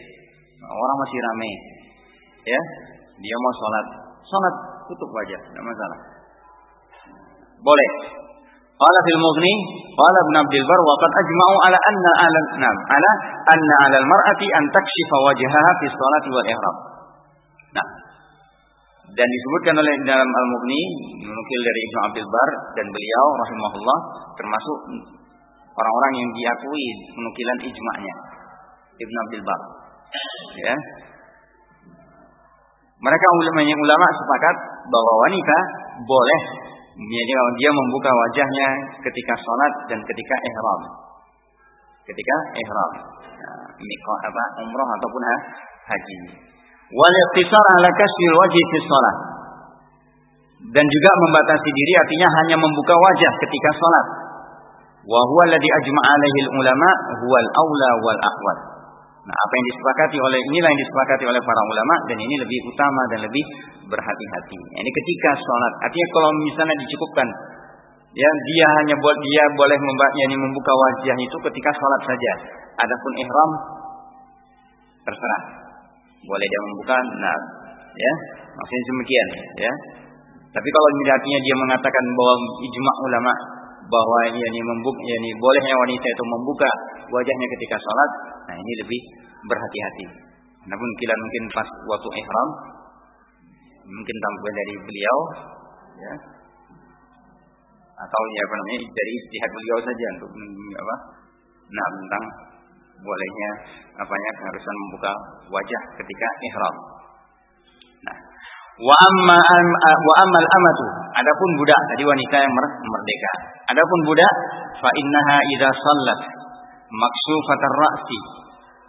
Orang 0.64 0.98
masih 1.04 1.20
ramai. 1.20 1.54
Ya, 2.46 2.62
dia 3.20 3.36
mau 3.42 3.54
salat. 3.58 3.86
Salat 4.26 4.56
tutup 4.88 5.10
wajah, 5.12 5.40
tidak 5.52 5.64
masalah. 5.66 6.00
Boleh. 7.60 7.90
Qala 8.76 9.00
fil 9.08 9.22
Mughni, 9.24 9.54
qala 9.96 10.18
Ibn 10.28 10.36
Abdul 10.44 10.66
Bar 10.68 10.80
wa 10.84 10.96
qad 11.00 11.12
ajma'u 11.16 11.56
ala 11.64 11.78
anna 11.80 12.12
ala 12.28 12.40
nam, 12.60 12.76
ala 12.76 13.12
anna 13.56 13.76
'ala 13.88 13.96
al-mar'ati 14.04 14.48
an 14.52 14.64
takshifa 14.68 15.18
wajhaha 15.32 15.72
fi 15.80 15.86
sholati 15.96 16.30
wal 16.36 16.44
ihram. 16.44 16.76
Nah, 17.72 17.88
dan 19.16 19.28
disebutkan 19.32 19.80
oleh 19.80 19.94
dalam 20.04 20.28
Al-Mughni 20.28 20.82
menukil 21.24 21.60
dari 21.64 21.80
Ibnu 21.88 22.00
Abdul 22.12 22.28
Bar 22.28 22.50
dan 22.76 22.86
beliau 22.92 23.26
rahimahullah 23.48 24.00
termasuk 24.36 24.80
orang-orang 25.72 26.14
yang 26.20 26.30
diakui 26.36 26.86
penukilan 27.16 27.58
ijma'nya 27.64 28.16
Ibnu 29.00 29.18
Abdul 29.24 29.44
Bar. 29.48 29.62
Ya. 30.56 30.76
Mereka 32.96 33.26
ulama 33.38 33.62
ulama 33.62 34.08
sepakat 34.18 34.56
bahwa 34.90 35.12
wanita 35.28 35.58
boleh 36.08 36.42
dia, 36.96 37.40
dia 37.60 37.72
membuka 37.76 38.08
wajahnya 38.08 38.68
ketika 39.04 39.34
sholat 39.36 39.74
dan 39.92 40.00
ketika 40.00 40.36
ihram. 40.48 40.82
Ketika 42.08 42.36
ihram. 42.56 42.92
Nah, 43.36 43.68
apa 44.16 44.44
umroh 44.64 44.90
ataupun 44.96 45.22
haji. 45.92 46.18
Wal 46.96 47.16
iqtisar 47.28 47.66
ala 47.82 47.90
kasfil 47.92 48.36
wajhi 48.40 48.62
fi 48.72 48.78
sholat. 48.88 49.18
Dan 50.72 50.86
juga 50.88 51.12
membatasi 51.28 51.70
diri 51.70 51.94
artinya 52.00 52.28
hanya 52.42 52.56
membuka 52.64 52.96
wajah 52.96 53.32
ketika 53.44 53.70
sholat. 53.76 54.08
Wa 55.06 55.20
huwa 55.20 55.42
alladhi 55.52 55.70
ajma'a 55.84 56.14
ulama 56.58 56.90
huwal 57.22 57.50
aula 57.60 57.90
wal 58.02 58.22
ahwal. 58.24 58.75
Nah, 59.26 59.34
apa 59.34 59.54
yang 59.58 59.68
disepakati 59.74 60.18
oleh 60.22 60.38
inilah 60.38 60.70
yang 60.70 60.82
disepakati 60.86 61.26
oleh 61.26 61.42
para 61.42 61.62
ulama 61.66 61.96
dan 62.06 62.18
ini 62.22 62.36
lebih 62.46 62.60
utama 62.70 63.02
dan 63.10 63.20
lebih 63.26 63.44
berhati-hati. 63.90 64.60
Ini 64.78 64.90
ketika 65.02 65.30
sholat, 65.34 65.74
artinya 65.82 66.08
kalau 66.14 66.30
misalnya 66.46 66.76
dicukupkan, 66.86 67.28
ya 68.14 68.30
dia 68.30 68.68
hanya 68.82 68.96
buat 69.02 69.18
dia 69.18 69.44
boleh 69.58 69.78
membuka, 69.82 70.08
yani 70.14 70.36
membuka 70.38 70.72
wajah 70.78 71.18
itu 71.18 71.38
ketika 71.42 71.70
sholat 71.74 72.02
saja. 72.06 72.32
Adapun 72.86 73.12
ihram 73.18 73.52
terserah, 75.10 75.42
boleh 76.22 76.46
dia 76.46 76.62
membuka, 76.70 76.98
nah, 77.18 77.38
ya 77.98 78.14
maksudnya 78.54 78.84
demikian, 78.94 79.28
ya. 79.58 79.74
Tapi 80.54 80.70
kalau 80.70 80.88
artinya 81.18 81.40
dia 81.42 81.56
mengatakan 81.58 82.06
bahwa 82.14 82.36
ijma 82.62 82.92
ulama 83.10 83.34
bahwa 83.90 84.20
yani 84.30 84.60
membuka 84.70 85.02
yani 85.02 85.30
bolehnya 85.42 85.74
wanita 85.78 86.08
itu 86.14 86.24
membuka 86.30 86.70
wajahnya 87.10 87.48
ketika 87.58 87.78
sholat 87.82 88.12
nah 88.46 88.56
ini 88.56 88.72
lebih 88.86 89.02
berhati-hati 89.46 90.06
namun 90.66 90.90
kila 90.98 91.14
mungkin 91.14 91.44
pas 91.54 91.70
waktu 91.70 92.10
ihram 92.22 92.50
mungkin 93.86 94.16
tampil 94.18 94.52
dari 94.54 94.74
beliau 94.82 95.18
ya 95.96 96.14
atau 97.96 98.22
ya 98.36 98.42
apa 98.44 98.54
namanya 98.60 98.80
dari 98.92 99.12
istihad 99.24 99.52
beliau 99.54 99.78
saja 99.80 100.06
untuk 100.20 100.30
apa 100.76 100.96
nah 101.66 101.88
tentang 101.90 102.24
bolehnya 102.96 103.50
apanya 104.02 104.32
keharusan 104.42 104.76
membuka 104.88 105.12
wajah 105.54 105.82
ketika 106.02 106.28
ihram 106.50 106.76
nah 108.06 108.18
Wa 108.76 108.92
amma 108.92 109.40
wa 109.40 110.14
ammal 110.20 110.48
amatu. 110.52 110.86
Adapun 111.16 111.50
budak 111.56 111.80
tadi 111.96 112.04
wanita 112.04 112.44
yang 112.44 112.52
merdeka. 112.84 113.34
Adapun 113.72 114.00
budak 114.04 114.34
fa 114.84 114.92
innaha 114.92 115.40
idza 115.56 115.72
sallat 115.72 116.20
ra'si. 116.92 118.20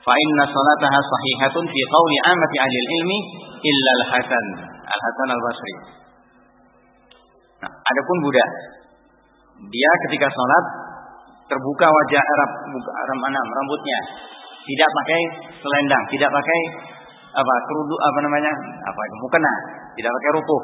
Fa 0.06 0.14
inna 0.14 0.44
salataha 0.46 1.00
sahihatun 1.02 1.64
fi 1.66 1.80
qawli 1.90 2.16
amati 2.30 2.56
ahli 2.62 2.78
ilmi 2.78 3.18
illa 3.58 3.90
al-Hasan 3.98 4.46
al-Hasan 4.86 5.28
al-Basri. 5.34 5.74
Nah, 7.66 7.72
adapun 7.72 8.16
budak 8.22 8.48
dia 9.56 9.90
ketika 10.06 10.28
salat 10.30 10.64
terbuka 11.48 11.86
wajah 11.88 12.22
Arab 12.22 12.50
rambutnya 13.26 13.98
tidak 14.66 14.88
pakai 15.02 15.20
selendang, 15.58 16.02
tidak 16.12 16.30
pakai 16.30 16.60
apa 17.36 17.54
kerudung 17.68 18.00
apa 18.00 18.18
namanya 18.24 18.52
apa 18.86 19.00
itu 19.00 19.16
mukena 19.20 19.52
tidak 19.96 20.10
pakai 20.12 20.30
rukuh 20.38 20.62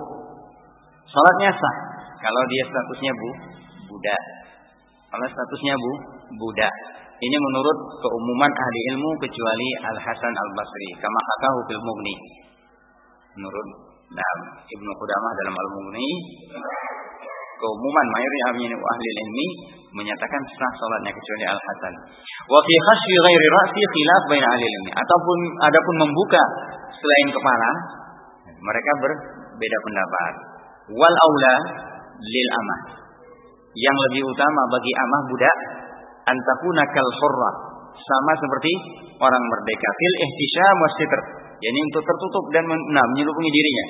salatnya 1.09 1.51
sah. 1.53 1.77
Kalau 2.23 2.43
dia 2.47 2.63
statusnya 2.71 3.13
bu 3.19 3.29
budak 3.91 4.23
kalau 5.11 5.27
statusnya 5.27 5.75
bu 5.75 5.93
budak 6.39 6.75
ini 7.23 7.37
menurut 7.39 7.79
keumuman 8.03 8.51
ahli 8.51 8.81
ilmu 8.95 9.11
kecuali 9.23 9.69
Al 9.87 9.99
Hasan 10.03 10.35
Al 10.35 10.51
Basri 10.59 10.91
kama 10.99 11.21
katahu 11.23 11.59
fil 11.71 11.83
Mughni 11.87 12.15
menurut 13.39 13.67
nah, 14.11 14.37
Ibnu 14.67 14.91
Qudamah 14.91 15.33
dalam 15.39 15.55
Al 15.55 15.69
Mughni 15.79 16.09
keumuman 17.63 18.07
mayoritas 18.11 18.75
ahli 18.75 19.09
ilmi 19.23 19.49
menyatakan 19.93 20.43
sah 20.57 20.73
salatnya 20.83 21.13
kecuali 21.15 21.45
Al 21.47 21.61
Hasan. 21.61 21.95
Wa 22.49 22.59
fi 22.65 22.75
khasfi 22.75 23.15
ghairi 23.29 23.47
ra'si 23.47 23.83
khilaf 23.93 24.23
bain 24.27 24.43
ahli 24.43 24.65
ilmi. 24.67 24.91
Ataupun 24.97 25.39
adapun 25.63 25.95
membuka 26.03 26.43
selain 26.91 27.29
kepala, 27.31 27.71
mereka 28.57 28.91
berbeda 28.99 29.79
pendapat. 29.85 30.33
Wal 30.97 31.17
aula 31.31 31.55
lil 32.19 32.49
amah. 32.51 32.81
Yang 33.73 33.97
lebih 34.11 34.23
utama 34.29 34.63
bagi 34.69 34.93
amah 34.93 35.21
budak 35.33 35.59
antakuna 36.27 36.85
kal 36.91 37.09
hurra. 37.09 37.51
Sama 37.93 38.33
seperti 38.35 38.73
orang 39.21 39.43
merdeka. 39.47 39.89
Fil 39.95 40.17
ihtisyam 40.27 40.77
wasitr 40.81 41.21
yani 41.63 41.79
untuk 41.93 42.03
tertutup 42.03 42.45
dan 42.51 42.65
nah, 42.67 43.07
menyelupungi 43.15 43.51
dirinya. 43.53 43.87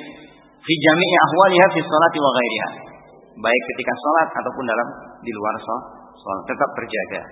Fi 0.63 0.75
jami'i 0.79 1.17
ahwaliha 1.31 1.67
fi 1.73 1.81
salati 1.81 2.19
wa 2.21 2.31
ghairiha. 2.37 2.69
Baik 3.33 3.63
ketika 3.75 3.93
sholat 3.97 4.29
ataupun 4.45 4.65
dalam 4.69 4.89
di 5.25 5.33
luar 5.33 5.55
sholat 5.63 6.43
tetap 6.47 6.71
terjaga. 6.77 7.23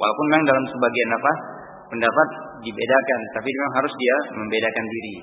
Walaupun 0.00 0.26
memang 0.32 0.44
dalam 0.48 0.64
sebagian 0.64 1.10
apa 1.12 1.32
pendapat 1.92 2.28
dibedakan, 2.64 3.20
tapi 3.36 3.48
memang 3.52 3.72
harus 3.82 3.92
dia 3.98 4.16
membedakan 4.40 4.86
diri. 4.88 5.14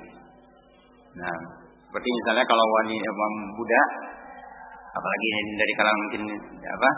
Nah, 1.18 1.38
seperti 1.90 2.10
misalnya 2.14 2.46
kalau 2.46 2.66
wanita 2.78 3.10
Buddha, 3.58 3.84
apalagi 4.94 5.28
dari 5.58 5.74
kalangan 5.74 6.00
mungkin 6.06 6.24
apa 6.62 6.90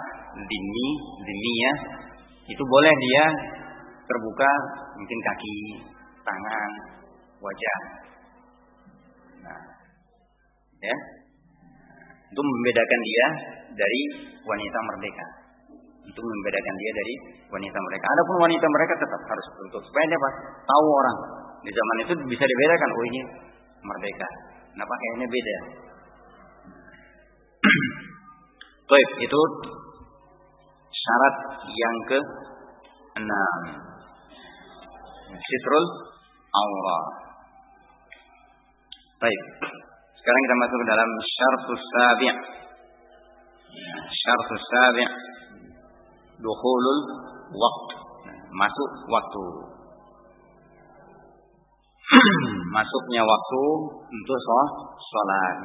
dini, 0.44 0.88
dini 1.24 1.54
ya, 1.56 1.74
itu 2.50 2.64
boleh 2.66 2.94
dia 2.98 3.26
terbuka 4.10 4.52
mungkin 4.98 5.20
kaki, 5.22 5.58
tangan, 6.26 6.72
wajah. 7.38 7.80
Nah, 9.46 9.60
ya, 10.82 10.96
untuk 12.30 12.46
membedakan 12.46 13.02
dia 13.06 13.28
dari 13.74 14.02
wanita 14.46 14.78
merdeka. 14.82 15.26
Untuk 16.10 16.26
membedakan 16.26 16.76
dia 16.82 16.92
dari 16.98 17.14
wanita 17.54 17.78
mereka. 17.78 18.06
Adapun 18.10 18.38
wanita 18.50 18.66
mereka 18.66 18.94
tetap 18.98 19.22
harus 19.30 19.46
tutup 19.54 19.82
supaya 19.86 20.06
dia 20.10 20.20
tahu 20.66 20.86
orang. 20.90 21.18
Di 21.62 21.70
zaman 21.70 21.98
itu 22.02 22.14
bisa 22.34 22.46
dibedakan, 22.50 22.90
oh 22.98 23.06
ini 23.14 23.20
merdeka. 23.86 24.28
Nah 24.74 24.86
pakaiannya 24.90 25.28
beda. 25.30 25.58
Baik, 28.90 29.10
itu 29.22 29.40
syarat 31.10 31.36
yang 31.66 31.98
ke 32.06 32.20
enam. 33.18 33.62
Sitrul 35.34 35.86
aura. 36.54 37.00
Baik. 39.18 39.42
Sekarang 40.14 40.42
kita 40.46 40.56
masuk 40.62 40.78
ke 40.78 40.88
dalam 40.88 41.10
syartus 41.26 41.84
sabi'. 41.90 42.34
Syartus 44.14 44.64
sabi' 44.70 45.10
dukhulul 46.38 47.00
waktu. 47.58 47.96
Masuk 48.54 48.92
waktu. 49.10 49.44
Masuknya 52.78 53.22
waktu 53.26 53.64
untuk 54.10 54.40
sholat. 54.98 55.58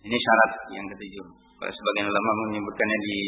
Ini 0.00 0.16
syarat 0.16 0.52
yang 0.72 0.86
ketujuh. 0.90 1.49
Sebagian 1.60 2.08
ulama 2.08 2.32
menyebutkannya 2.48 2.98
di 3.04 3.18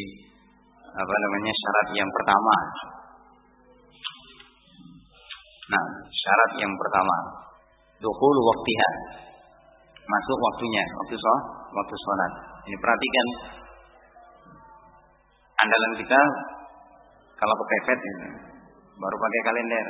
apa 0.88 1.14
namanya 1.21 1.53
syarat 1.53 1.88
yang 1.92 2.09
pertama. 2.09 2.55
Nah, 5.68 5.85
syarat 6.09 6.53
yang 6.64 6.73
pertama 6.73 7.16
dukhul 8.01 8.37
waktiha. 8.40 8.90
Masuk 10.03 10.38
waktunya, 10.40 10.83
waktu 10.99 11.14
sholat, 11.14 11.45
waktu 11.77 11.95
sholat. 11.95 12.33
Ini 12.66 12.77
perhatikan 12.81 13.27
andalan 15.62 15.92
kita 16.03 16.21
Kalau 17.38 17.55
kepepet 17.59 17.99
ya, 17.99 18.14
baru 19.03 19.16
pakai 19.18 19.40
kalender. 19.51 19.87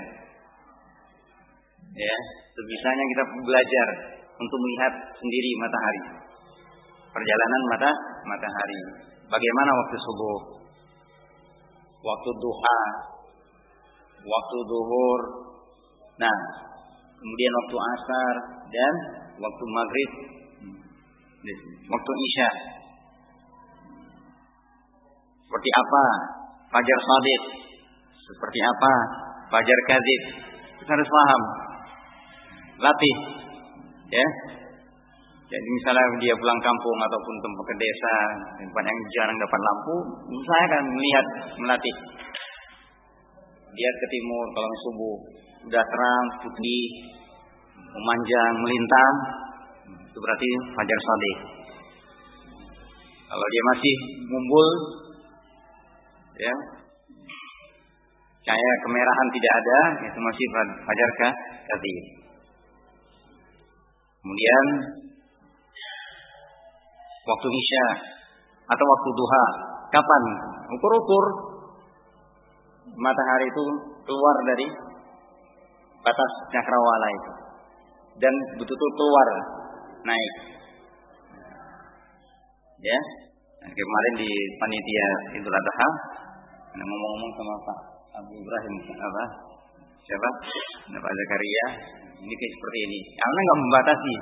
Ya, 1.93 2.17
sebisanya 2.57 3.05
kita 3.13 3.23
belajar 3.45 3.89
untuk 4.41 4.59
melihat 4.65 4.93
sendiri 5.21 5.51
matahari. 5.61 6.22
Perjalanan 7.12 7.62
mata 7.68 7.90
matahari. 8.25 8.81
Bagaimana 9.29 9.70
waktu 9.77 9.96
subuh? 10.01 10.40
Waktu 12.03 12.31
duha, 12.40 12.81
waktu 14.25 14.59
duhur. 14.64 15.20
Nah, 16.16 16.38
kemudian 17.20 17.53
waktu 17.53 17.77
asar 17.77 18.35
dan 18.72 18.94
waktu 19.38 19.64
maghrib, 19.68 20.11
waktu 21.88 22.12
isya. 22.33 22.51
Seperti 25.44 25.68
apa 25.68 26.05
fajar 26.72 26.98
sadiq? 27.05 27.42
Seperti 28.25 28.59
apa 28.64 28.92
fajar 29.53 29.79
kadzib? 29.85 30.22
Kita 30.81 30.90
harus 30.96 31.11
paham. 31.12 31.42
Latih. 32.81 33.16
Ya. 34.11 34.27
Jadi 35.53 35.69
misalnya 35.69 36.05
dia 36.17 36.33
pulang 36.33 36.61
kampung 36.65 36.97
ataupun 36.97 37.35
tempat 37.45 37.65
ke 37.69 37.75
desa, 37.77 38.17
tempat 38.57 38.85
yang 38.88 38.99
jarang 39.12 39.37
dapat 39.37 39.61
lampu, 39.61 39.97
saya 40.49 40.65
akan 40.65 40.83
melihat 40.97 41.27
melatih. 41.61 41.97
Lihat 43.69 43.95
ke 44.01 44.07
timur 44.09 44.45
kalau 44.57 44.69
subuh, 44.81 45.17
udah 45.69 45.85
terang, 45.85 46.27
putih, 46.41 46.85
memanjang, 47.69 48.53
melintang, 48.65 49.15
itu 50.09 50.19
berarti 50.25 50.49
fajar 50.73 51.01
sadiq. 51.05 51.38
Kalau 53.29 53.47
dia 53.53 53.62
masih 53.77 53.95
mumbul, 54.33 54.69
ya, 56.41 56.55
cahaya 58.41 58.73
kemerahan 58.88 59.29
tidak 59.37 59.53
ada, 59.53 59.79
itu 60.01 60.17
masih 60.17 60.47
fajar 60.81 61.11
kadzib. 61.69 62.05
Kemudian 64.25 64.67
waktu 67.23 67.49
isya 67.49 67.87
atau 68.67 68.85
waktu 68.85 69.09
duha, 69.15 69.45
kapan? 69.93 70.23
Ukur-ukur 70.73 71.25
matahari 72.97 73.47
itu 73.47 73.65
keluar 74.03 74.37
dari 74.49 74.67
batas 76.03 76.33
cakrawala 76.51 77.09
itu 77.15 77.33
dan 78.19 78.35
betul-betul 78.59 78.91
keluar 78.99 79.29
naik. 80.03 80.35
Ya, 82.83 82.99
nah, 83.63 83.71
kemarin 83.71 84.15
di 84.19 84.31
panitia 84.59 85.09
Idul 85.39 85.55
Adha, 85.55 85.89
ngomong-ngomong 86.75 87.31
sama 87.39 87.55
Pak 87.63 87.79
Abu 88.19 88.33
Ibrahim 88.35 88.75
apa? 88.91 89.25
Siapa? 90.03 90.29
Pak 90.99 91.13
Zakaria. 91.15 91.67
Ini 92.23 92.35
kayak 92.35 92.53
seperti 92.59 92.79
ini. 92.87 92.99
Karena 93.19 93.39
nggak 93.39 93.61
membatasi. 93.63 94.15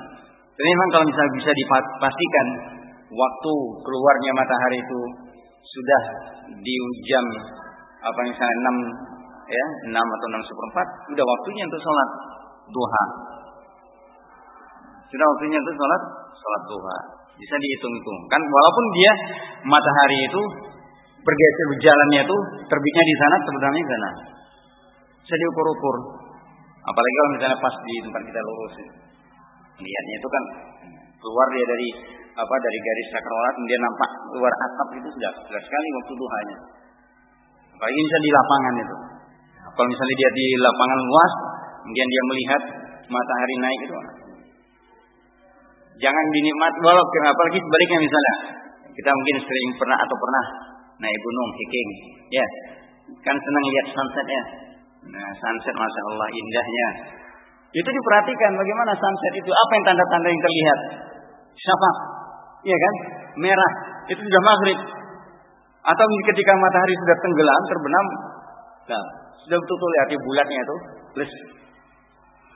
Tapi 0.57 0.69
memang 0.69 0.89
kalau 0.93 1.05
misalnya 1.09 1.33
bisa 1.41 1.51
dipastikan 1.57 2.47
waktu 3.11 3.53
keluarnya 3.83 4.31
matahari 4.35 4.79
itu 4.79 5.01
sudah 5.61 6.03
di 6.63 6.75
jam 7.07 7.25
apa 8.01 8.21
misalnya 8.25 8.57
6 9.51 9.51
ya 9.51 9.67
6 9.91 9.99
atau 9.99 10.27
6 10.39 10.51
seperempat 10.51 10.87
sudah 11.11 11.25
waktunya 11.27 11.63
untuk 11.67 11.81
sholat 11.83 12.11
duha. 12.71 13.05
Sudah 15.11 15.27
waktunya 15.37 15.59
untuk 15.59 15.75
sholat 15.75 16.03
sholat 16.39 16.63
duha. 16.71 16.99
Bisa 17.41 17.55
dihitung-hitung. 17.57 18.19
Kan 18.29 18.43
walaupun 18.45 18.85
dia 18.95 19.13
matahari 19.65 20.19
itu 20.29 20.43
bergeser 21.21 21.69
jalannya 21.83 22.21
itu 22.25 22.37
terbitnya 22.69 23.05
di 23.05 23.15
sana 23.17 23.37
sebenarnya 23.43 23.81
di 23.81 23.91
sana. 23.91 24.11
Bisa 25.25 25.35
diukur-ukur. 25.37 25.97
Apalagi 26.81 27.15
kalau 27.17 27.31
misalnya 27.37 27.59
pas 27.61 27.75
di 27.85 27.95
tempat 28.01 28.23
kita 28.25 28.41
lurus 28.41 28.75
lihatnya 29.81 30.15
itu 30.21 30.29
kan 30.29 30.45
keluar 31.21 31.47
dia 31.53 31.67
dari 31.69 31.89
apa 32.35 32.55
dari 32.63 32.79
garis 32.79 33.09
sakral 33.15 33.45
kemudian 33.59 33.81
nampak 33.83 34.11
luar 34.39 34.55
atap 34.55 34.89
itu 34.99 35.09
sudah 35.11 35.31
jelas 35.51 35.65
sekali 35.65 35.89
waktu 35.99 36.13
duhanya. 36.15 36.57
Apalagi 37.75 38.01
misalnya 38.01 38.25
di 38.25 38.33
lapangan 38.33 38.75
itu. 38.77 38.97
Kalau 39.71 39.89
misalnya 39.89 40.17
dia 40.19 40.31
di 40.35 40.47
lapangan 40.61 41.01
luas 41.01 41.33
kemudian 41.81 42.09
dia 42.09 42.23
melihat 42.29 42.63
matahari 43.11 43.57
naik 43.59 43.81
itu 43.89 43.95
jangan 46.01 46.27
dinikmat 46.33 46.73
walau 46.81 47.05
apalagi 47.05 47.61
sebaliknya 47.61 47.99
misalnya 48.01 48.35
kita 48.91 49.11
mungkin 49.13 49.37
sering 49.45 49.71
pernah 49.77 49.99
atau 50.01 50.17
pernah 50.17 50.45
naik 51.01 51.19
gunung 51.21 51.51
hiking 51.57 51.89
ya. 52.33 52.47
Kan 53.25 53.37
senang 53.37 53.65
lihat 53.65 53.87
sunset 53.91 54.27
ya. 54.27 54.43
Nah 55.11 55.31
sunset 55.35 55.75
masya 55.77 56.03
Allah 56.13 56.29
indahnya. 56.31 56.89
Itu 57.71 57.87
diperhatikan 57.87 58.51
bagaimana 58.59 58.93
sunset 58.99 59.33
itu 59.39 59.51
apa 59.51 59.73
yang 59.79 59.85
tanda-tanda 59.93 60.29
yang 60.29 60.43
terlihat? 60.43 60.79
Syafaq 61.55 61.97
Iya 62.61 62.77
kan? 62.77 62.95
Merah. 63.41 63.73
Itu 64.11 64.21
sudah 64.21 64.43
maghrib. 64.43 64.79
Atau 65.81 66.05
ketika 66.29 66.53
matahari 66.61 66.95
sudah 67.01 67.17
tenggelam, 67.25 67.63
terbenam. 67.69 68.07
Nah, 68.91 69.05
sudah 69.47 69.57
betul-betul 69.57 69.91
lihat 69.97 70.09
bulatnya 70.21 70.61
itu. 70.61 70.77
Plus. 71.17 71.31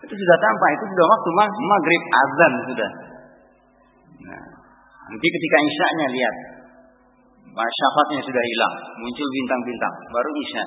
Itu 0.05 0.15
sudah 0.15 0.37
tampak. 0.41 0.69
Itu 0.77 0.85
sudah 0.93 1.07
waktu 1.09 1.29
maghrib. 1.57 2.03
Azan 2.13 2.53
sudah. 2.69 2.91
Nah, 4.29 4.45
nanti 5.09 5.27
ketika 5.29 5.57
isya-nya 5.59 6.07
lihat. 6.13 6.37
Syafatnya 7.55 8.21
sudah 8.27 8.43
hilang. 8.43 8.75
Muncul 8.99 9.29
bintang-bintang. 9.31 9.95
Baru 10.11 10.31
isya. 10.43 10.65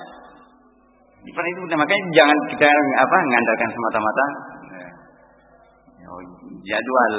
Seperti 1.28 1.50
itu 1.52 1.76
makanya 1.76 2.06
jangan 2.16 2.38
kita 2.48 2.68
apa 3.04 3.18
ngandalkan 3.28 3.70
semata-mata 3.76 4.26
jadwal 6.64 7.16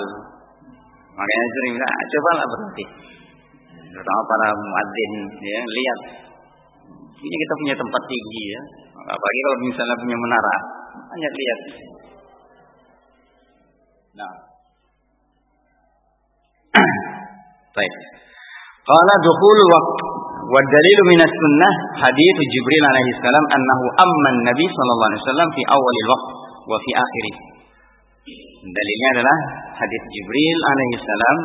Makanya 1.19 1.47
sering 1.51 1.73
bilang, 1.75 1.91
ah, 1.91 2.05
coba 2.07 2.31
lah 2.31 2.47
berhenti. 2.47 2.85
Terutama 3.91 4.21
para 4.31 4.49
muadzin, 4.55 5.13
ya, 5.43 5.61
lihat. 5.67 6.01
Ini 7.19 7.35
kita 7.35 7.55
punya 7.59 7.75
tempat 7.75 8.03
tinggi 8.07 8.43
ya. 8.55 8.63
Apalagi 8.95 9.41
kalau 9.43 9.59
misalnya 9.67 9.97
punya 9.99 10.17
menara, 10.23 10.57
hanya 11.11 11.29
lihat. 11.35 11.61
Nah. 14.15 14.35
Baik. 17.75 17.95
Qala 18.87 19.15
dukhul 19.21 19.59
waqt 19.59 19.99
wa 20.49 20.61
dalilu 20.63 21.03
min 21.13 21.21
as-sunnah 21.21 21.73
hadits 22.07 22.41
Jibril 22.41 22.85
alaihi 22.89 23.19
salam 23.21 23.45
annahu 23.53 23.85
amman 24.01 24.37
nabi 24.49 24.65
sallallahu 24.65 25.09
alaihi 25.13 25.23
wasallam 25.27 25.49
fi 25.53 25.63
awalil 25.67 26.09
waqt 26.15 26.29
wa 26.71 26.77
fi 26.79 26.91
akhirih. 26.95 27.37
Dalilnya 28.59 29.09
adalah 29.15 29.37
hadis 29.79 30.03
Jibril 30.11 30.59
alaihissalam 30.67 31.39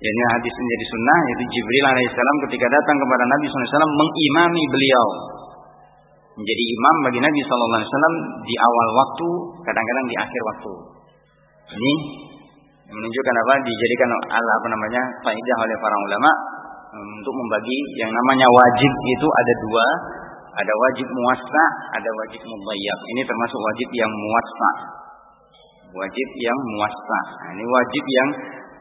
yakni 0.00 0.22
hadis 0.36 0.52
menjadi 0.52 0.84
sunnah 0.88 1.18
yaitu 1.28 1.44
Jibril 1.48 1.84
alaihissalam 1.92 2.36
ketika 2.48 2.66
datang 2.68 2.96
kepada 3.00 3.24
Nabi 3.24 3.44
SAW 3.48 3.88
mengimami 3.96 4.62
beliau. 4.68 5.06
Menjadi 6.40 6.64
imam 6.72 6.96
bagi 7.04 7.20
Nabi 7.20 7.40
SAW 7.44 8.16
di 8.44 8.54
awal 8.56 8.88
waktu 8.96 9.28
kadang-kadang 9.64 10.06
di 10.08 10.16
akhir 10.16 10.40
waktu. 10.54 10.72
Ini 11.70 11.92
menunjukkan 12.90 13.34
apa? 13.44 13.52
Dijadikan 13.64 14.08
ala 14.28 14.52
apa 14.60 14.68
namanya 14.72 15.02
faidah 15.24 15.56
oleh 15.62 15.76
para 15.80 15.96
ulama 16.00 16.30
untuk 16.96 17.32
membagi 17.32 17.78
yang 18.00 18.10
namanya 18.12 18.46
wajib 18.48 18.92
itu 19.18 19.26
ada 19.28 19.52
dua. 19.64 19.86
Ada 20.50 20.74
wajib 20.74 21.06
muwassa 21.06 21.64
ada 21.94 22.10
wajib 22.10 22.42
mubayyab 22.42 22.98
ini 23.14 23.22
termasuk 23.22 23.54
wajib 23.54 23.88
yang 23.94 24.10
muwassa 24.10 24.70
wajib 25.90 26.28
yang 26.38 26.58
muasah. 26.76 27.24
Nah, 27.34 27.50
ini 27.54 27.64
wajib 27.66 28.04
yang 28.06 28.28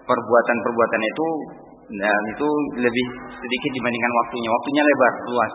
perbuatan-perbuatan 0.06 1.02
itu 1.02 1.28
dan 1.90 2.22
itu 2.30 2.48
lebih 2.78 3.06
sedikit 3.34 3.72
dibandingkan 3.74 4.14
waktunya. 4.14 4.50
Waktunya 4.54 4.82
lebar, 4.86 5.14
luas. 5.26 5.54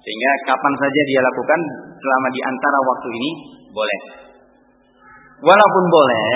Sehingga 0.00 0.30
kapan 0.46 0.74
saja 0.78 1.00
dia 1.10 1.20
lakukan 1.20 1.60
selama 1.98 2.28
di 2.30 2.40
antara 2.46 2.78
waktu 2.78 3.08
ini 3.10 3.30
boleh. 3.74 4.00
Walaupun 5.36 5.84
boleh, 5.92 6.28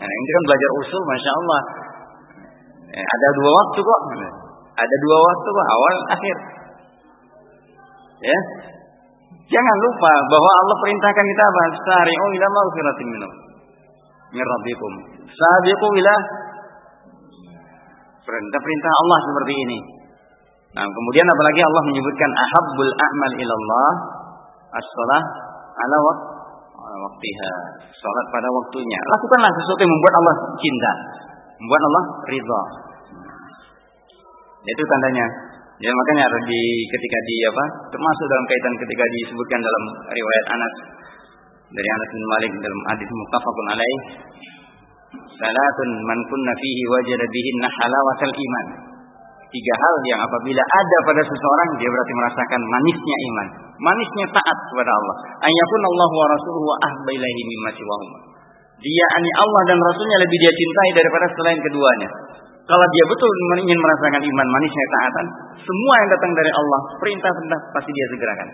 nah 0.00 0.08
ini 0.08 0.28
kan 0.32 0.42
belajar 0.48 0.70
usul, 0.80 1.02
masya 1.04 1.32
Allah. 1.34 1.62
Eh, 2.96 3.04
ada 3.04 3.28
dua 3.36 3.50
waktu 3.52 3.80
kok. 3.84 4.02
Ada 4.76 4.96
dua 5.04 5.18
waktu 5.20 5.48
kok, 5.50 5.66
awal 5.68 5.94
akhir. 6.14 6.36
Ya, 8.16 8.38
Jangan 9.46 9.76
lupa 9.78 10.12
bahwa 10.26 10.50
Allah 10.64 10.76
perintahkan 10.82 11.24
kita 11.24 11.42
apa? 11.46 11.62
Sari'u 11.86 12.26
ila 12.34 12.46
maghfiratin 12.50 13.08
minum. 13.08 13.32
Min 14.34 14.42
rabbikum. 14.42 14.92
Sabiqu 15.30 15.86
ila 16.02 16.14
perintah-perintah 18.26 18.92
Allah 19.06 19.18
seperti 19.22 19.54
ini. 19.54 19.78
Nah, 20.76 20.84
kemudian 20.84 21.26
apalagi 21.30 21.60
Allah 21.62 21.82
menyebutkan 21.88 22.30
ahabbul 22.36 22.90
a'mal 22.90 23.34
ilallah 23.38 23.92
as-salah 24.76 25.22
ala 25.78 25.96
waktiha. 27.06 27.52
Salat 27.96 28.26
pada 28.34 28.48
waktunya. 28.50 29.00
Lakukanlah 29.14 29.50
sesuatu 29.56 29.80
yang 29.80 29.92
membuat 29.94 30.14
Allah 30.20 30.36
cinta, 30.58 30.92
membuat 31.62 31.82
Allah 31.86 32.04
ridha. 32.28 32.62
Itu 34.66 34.82
tandanya 34.90 35.26
Ya 35.76 35.92
makanya 35.92 36.24
ada 36.24 36.38
di 36.48 36.60
ketika 36.88 37.18
di 37.28 37.36
apa 37.52 37.64
termasuk 37.92 38.26
dalam 38.32 38.44
kaitan 38.48 38.74
ketika 38.80 39.04
disebutkan 39.12 39.60
dalam 39.60 39.84
riwayat 40.08 40.46
Anas 40.56 40.74
dari 41.68 41.88
Anas 41.92 42.08
bin 42.16 42.24
Malik 42.32 42.52
dalam 42.64 42.80
hadis 42.88 43.08
muttafaqun 43.12 43.66
alaih 43.76 43.98
salatun 45.36 45.90
man 46.08 46.18
kunna 46.32 46.52
fihi 46.56 46.82
wajada 46.88 47.26
bihinna 47.28 47.68
halawatal 47.68 48.34
iman. 48.34 48.66
Tiga 49.46 49.74
hal 49.78 49.96
yang 50.10 50.20
apabila 50.20 50.62
ada 50.64 50.96
pada 51.06 51.22
seseorang 51.22 51.68
dia 51.78 51.88
berarti 51.92 52.12
merasakan 52.18 52.60
manisnya 52.66 53.16
iman. 53.30 53.46
Manisnya 53.76 54.26
taat 54.32 54.58
kepada 54.72 54.90
Allah. 54.90 55.16
Ayakun 55.44 55.82
Allah 55.86 56.10
wa 56.10 56.26
rasuluhu 56.34 56.70
ahba 56.82 57.10
ilaihi 57.14 57.42
mimma 57.46 57.70
dia 58.76 59.06
ani 59.16 59.30
Allah 59.40 59.62
dan 59.72 59.78
Rasulnya 59.80 60.18
lebih 60.20 60.36
dia 60.36 60.52
cintai 60.52 60.90
daripada 61.00 61.26
selain 61.32 61.60
keduanya 61.64 62.10
kalau 62.66 62.86
dia 62.90 63.04
betul 63.06 63.30
ingin 63.62 63.78
merasakan 63.78 64.22
iman 64.26 64.48
manisnya 64.50 64.86
taatan, 64.90 65.26
semua 65.62 65.94
yang 66.02 66.08
datang 66.10 66.32
dari 66.34 66.50
Allah, 66.50 66.80
perintah-perintah 66.98 67.60
pasti 67.70 67.90
dia 67.94 68.06
segerakan. 68.10 68.48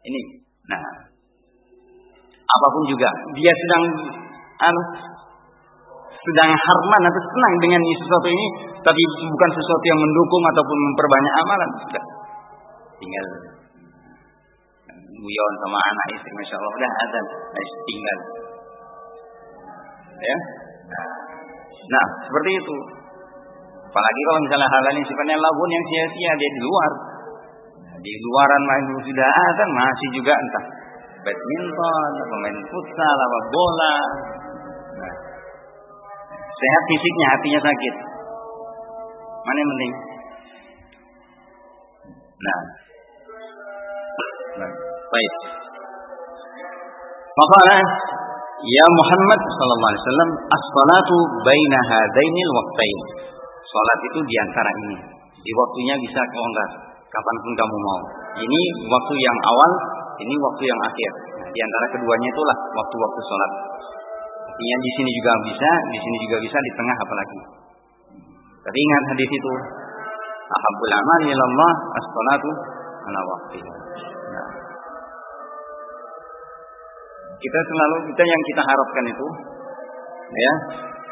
Ini. 0.00 0.20
Nah, 0.66 0.82
apa 2.42 2.66
pun 2.74 2.82
juga, 2.90 3.08
dia 3.38 3.52
sedang 3.54 3.82
anu, 4.66 4.82
sedang 6.10 6.50
harman 6.50 7.02
atau 7.06 7.22
senang 7.22 7.54
dengan 7.62 7.80
sesuatu 8.02 8.28
ini, 8.34 8.46
tapi 8.82 9.02
bukan 9.30 9.50
sesuatu 9.54 9.84
yang 9.86 10.00
mendukung 10.02 10.42
ataupun 10.50 10.78
memperbanyak 10.90 11.34
amalan. 11.46 11.70
Sudah. 11.86 12.04
Tinggal 12.98 13.26
guyon 15.20 15.54
sama 15.60 15.78
anak 15.84 16.06
istri, 16.16 16.30
masya 16.32 16.56
Allah, 16.56 16.72
udah 16.72 16.92
ada, 17.04 17.20
tinggal. 17.84 18.18
Ya. 20.20 20.36
Nah, 20.90 21.29
Nah, 21.90 22.06
seperti 22.22 22.50
itu. 22.54 22.76
Apalagi 23.90 24.20
kalau 24.22 24.40
misalnya 24.46 24.68
hal 24.70 24.82
lain 24.86 25.02
sifatnya 25.02 25.34
lagun 25.34 25.70
yang 25.74 25.84
sia-sia 25.90 26.32
dia 26.38 26.50
di 26.54 26.60
luar. 26.62 26.90
Di 28.00 28.12
luaran 28.16 28.62
main 28.64 28.84
sudah 29.02 29.28
ada 29.28 29.64
masih 29.76 30.08
juga 30.16 30.32
entah 30.32 30.64
badminton, 31.20 32.12
atau 32.16 32.36
main 32.40 32.58
futsal, 32.64 33.16
apa 33.20 33.38
bola. 33.52 33.96
Nah, 34.96 35.14
sehat 36.48 36.82
fisiknya, 36.88 37.26
hatinya 37.34 37.60
sakit. 37.60 37.94
Mana 39.40 39.58
yang 39.58 39.70
penting? 39.74 39.92
Nah, 42.40 42.58
nah 44.64 44.70
baik. 45.12 45.32
Maka 47.30 47.60
Ya 48.60 48.86
Muhammad 48.92 49.40
sallallahu 49.40 49.88
alaihi 49.88 50.02
wasallam, 50.04 50.30
as-salatu 50.52 51.16
baina 51.48 51.78
hadainil 51.80 52.52
waqtain. 52.52 52.98
Salat 53.64 54.00
itu 54.12 54.20
di 54.20 54.36
antara 54.36 54.70
ini. 54.84 54.96
Di 55.40 55.52
waktunya 55.56 55.94
bisa 55.96 56.20
kelonggar 56.28 56.68
kapan 57.08 57.36
pun 57.40 57.52
kamu 57.56 57.76
mau. 57.80 58.00
Ini 58.36 58.60
waktu 58.84 59.14
yang 59.16 59.38
awal, 59.48 59.70
ini 60.20 60.34
waktu 60.36 60.62
yang 60.68 60.80
akhir. 60.84 61.10
Nah, 61.40 61.48
di 61.48 61.60
antara 61.64 61.86
keduanya 61.96 62.28
itulah 62.28 62.56
waktu-waktu 62.76 63.20
salat. 63.24 63.52
Artinya 64.44 64.76
di 64.84 64.90
sini 64.92 65.10
juga 65.16 65.32
bisa, 65.48 65.70
di 65.88 65.98
sini 66.04 66.16
juga 66.28 66.36
bisa, 66.44 66.56
di 66.60 66.72
tengah 66.76 66.96
apalagi. 67.00 67.40
Tapi 68.60 68.76
ingat 68.76 69.02
hadis 69.16 69.30
itu. 69.32 69.52
Ahabul 70.50 70.92
amal 70.92 71.20
ilallah 71.30 71.72
as-salatu 71.96 72.50
ala 73.08 73.20
waqtin. 73.24 73.64
Nah, 74.36 74.48
kita 77.40 77.58
selalu 77.72 77.96
kita 78.12 78.22
yang 78.28 78.40
kita 78.52 78.62
harapkan 78.62 79.04
itu 79.08 79.26
ya. 80.36 80.54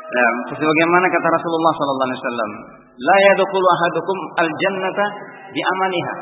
Nah, 0.09 0.31
sebagaimana 0.57 1.05
kata 1.13 1.29
Rasulullah 1.29 1.73
sallallahu 1.77 2.09
alaihi 2.09 2.21
wasallam, 2.25 2.51
la 2.97 3.17
yadkhulu 3.29 3.67
ahadukum 3.77 4.19
al-jannata 4.41 5.05
bi 5.53 5.61
amaliha. 5.61 6.15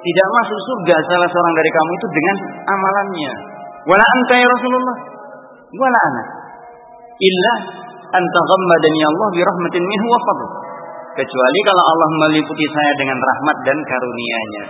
Tidak 0.00 0.28
masuk 0.32 0.58
surga 0.64 0.96
salah 1.08 1.28
seorang 1.28 1.54
dari 1.56 1.70
kamu 1.72 1.90
itu 1.92 2.06
dengan 2.08 2.36
amalannya. 2.72 3.32
Wala 3.84 4.04
anta 4.04 4.34
ya 4.36 4.48
Rasulullah. 4.48 4.96
Wala 5.76 5.98
ana. 6.08 6.22
Illa 7.20 7.54
anta 8.16 8.40
ghammadani 8.44 9.00
Allah 9.08 9.28
bi 9.32 9.40
rahmatin 9.44 9.82
minhu 9.84 10.06
wa 10.08 10.20
fadl. 10.24 10.48
Kecuali 11.20 11.58
kalau 11.68 11.84
Allah 11.84 12.08
meliputi 12.28 12.64
saya 12.64 12.92
dengan 12.96 13.18
rahmat 13.20 13.56
dan 13.68 13.76
karunia-Nya. 13.76 14.64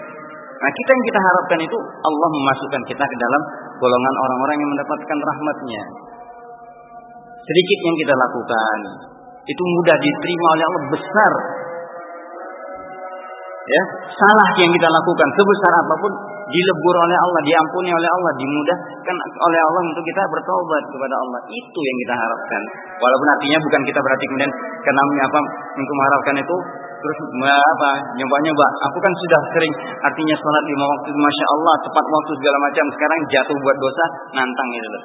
Nah 0.60 0.70
kita 0.74 0.90
yang 0.92 1.04
kita 1.06 1.20
harapkan 1.22 1.58
itu 1.62 1.78
Allah 1.78 2.28
memasukkan 2.34 2.82
kita 2.90 3.04
ke 3.06 3.16
dalam 3.18 3.42
golongan 3.80 4.14
orang-orang 4.28 4.56
yang 4.60 4.70
mendapatkan 4.76 5.18
rahmatnya. 5.18 5.82
Sedikit 7.40 7.78
yang 7.82 7.96
kita 8.04 8.14
lakukan 8.14 8.78
itu 9.48 9.62
mudah 9.64 9.96
diterima 9.96 10.46
oleh 10.54 10.64
Allah 10.68 10.84
besar. 10.92 11.32
Ya, 13.70 13.82
salah 14.10 14.50
yang 14.58 14.70
kita 14.74 14.88
lakukan 14.90 15.28
sebesar 15.30 15.72
apa 15.78 15.94
pun 16.02 16.12
dilebur 16.50 16.94
oleh 17.06 17.16
Allah, 17.22 17.40
diampuni 17.46 17.90
oleh 17.94 18.10
Allah, 18.10 18.32
dimudahkan 18.34 19.16
oleh 19.46 19.60
Allah 19.62 19.82
untuk 19.86 20.02
kita 20.02 20.22
bertobat 20.26 20.82
kepada 20.90 21.14
Allah. 21.14 21.40
Itu 21.46 21.78
yang 21.78 21.96
kita 22.02 22.14
harapkan. 22.18 22.62
Walaupun 22.98 23.28
artinya 23.38 23.58
bukan 23.62 23.80
kita 23.86 24.00
berarti 24.02 24.24
kemudian 24.26 24.52
karena 24.82 25.00
apa 25.22 25.38
untuk 25.78 25.94
mengharapkan 25.94 26.36
itu 26.42 26.56
terus 27.00 27.18
apa? 27.48 27.90
Nyoba-nyoba? 28.20 28.66
Aku 28.88 28.98
kan 29.00 29.12
sudah 29.16 29.40
sering 29.56 29.72
artinya 30.04 30.36
sholat 30.36 30.64
lima 30.68 30.84
waktu 30.84 31.08
masya 31.16 31.46
Allah 31.56 31.74
tepat 31.88 32.04
waktu 32.04 32.32
segala 32.36 32.58
macam. 32.60 32.84
Sekarang 32.92 33.18
jatuh 33.32 33.56
buat 33.60 33.76
dosa 33.80 34.04
nantang 34.36 34.68
itu 34.76 34.88
loh. 34.88 35.04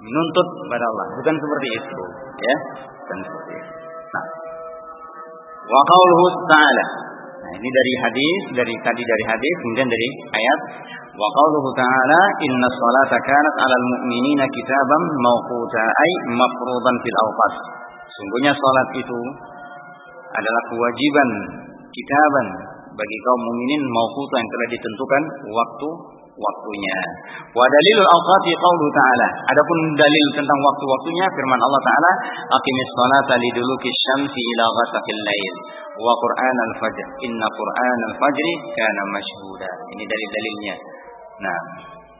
Menuntut 0.00 0.46
kepada 0.64 0.84
Allah. 0.88 1.06
Bukan 1.20 1.34
seperti 1.36 1.68
itu 1.76 2.02
ya. 2.40 2.56
Bukan 3.04 3.18
seperti 3.20 3.52
itu. 3.60 3.72
Nah. 4.10 4.26
Wa 5.70 5.82
ta'ala. 6.50 6.84
Nah 7.40 7.52
ini 7.56 7.68
dari 7.68 7.92
hadis 8.04 8.40
dari 8.56 8.74
tadi 8.80 9.02
dari 9.04 9.24
hadis 9.28 9.54
kemudian 9.60 9.88
dari 9.88 10.08
ayat. 10.32 10.60
Wa 11.14 11.28
ta'ala 11.76 12.22
inna 12.40 12.68
sholata 12.72 13.18
kanat 13.20 13.54
'alal 13.60 13.86
mu'minina 13.92 14.44
kitaban 14.48 15.02
mawquta 15.20 15.84
ay 15.84 16.12
mafruḍan 16.32 16.96
fil 17.04 17.18
awqat. 17.28 17.54
Sungguhnya 18.10 18.52
salat 18.52 18.88
itu 19.00 19.20
adalah 20.34 20.62
kewajiban 20.70 21.28
kitaban 21.90 22.46
bagi 22.94 23.16
kaum 23.24 23.40
mukminin 23.48 23.82
mauquta 23.88 24.34
yang 24.38 24.50
telah 24.50 24.68
ditentukan 24.74 25.22
waktu 25.50 25.88
waktunya. 26.40 26.98
Wa 27.52 27.64
dalilul 27.66 28.08
awqati 28.08 28.52
qaulu 28.56 28.86
ta'ala. 28.92 29.28
Adapun 29.52 29.78
dalil 29.98 30.26
tentang 30.36 30.58
waktu-waktunya 30.58 31.26
firman 31.36 31.60
Allah 31.60 31.82
taala, 31.84 32.10
"Aqimis 32.48 32.90
salata 32.96 33.34
liduluki 33.36 33.90
syamsi 34.08 34.40
ila 34.56 34.64
ghasaqil 34.72 35.20
lail 35.20 35.54
wa 36.00 36.12
Qur'an 36.16 36.56
al-fajr. 36.72 37.06
Inna 37.28 37.46
Qur'an 37.50 37.98
al-fajri 38.14 38.52
kana 38.72 39.02
mashhuda." 39.12 39.70
Ini 39.96 40.02
dalil-dalilnya. 40.06 40.74
Nah, 41.40 41.58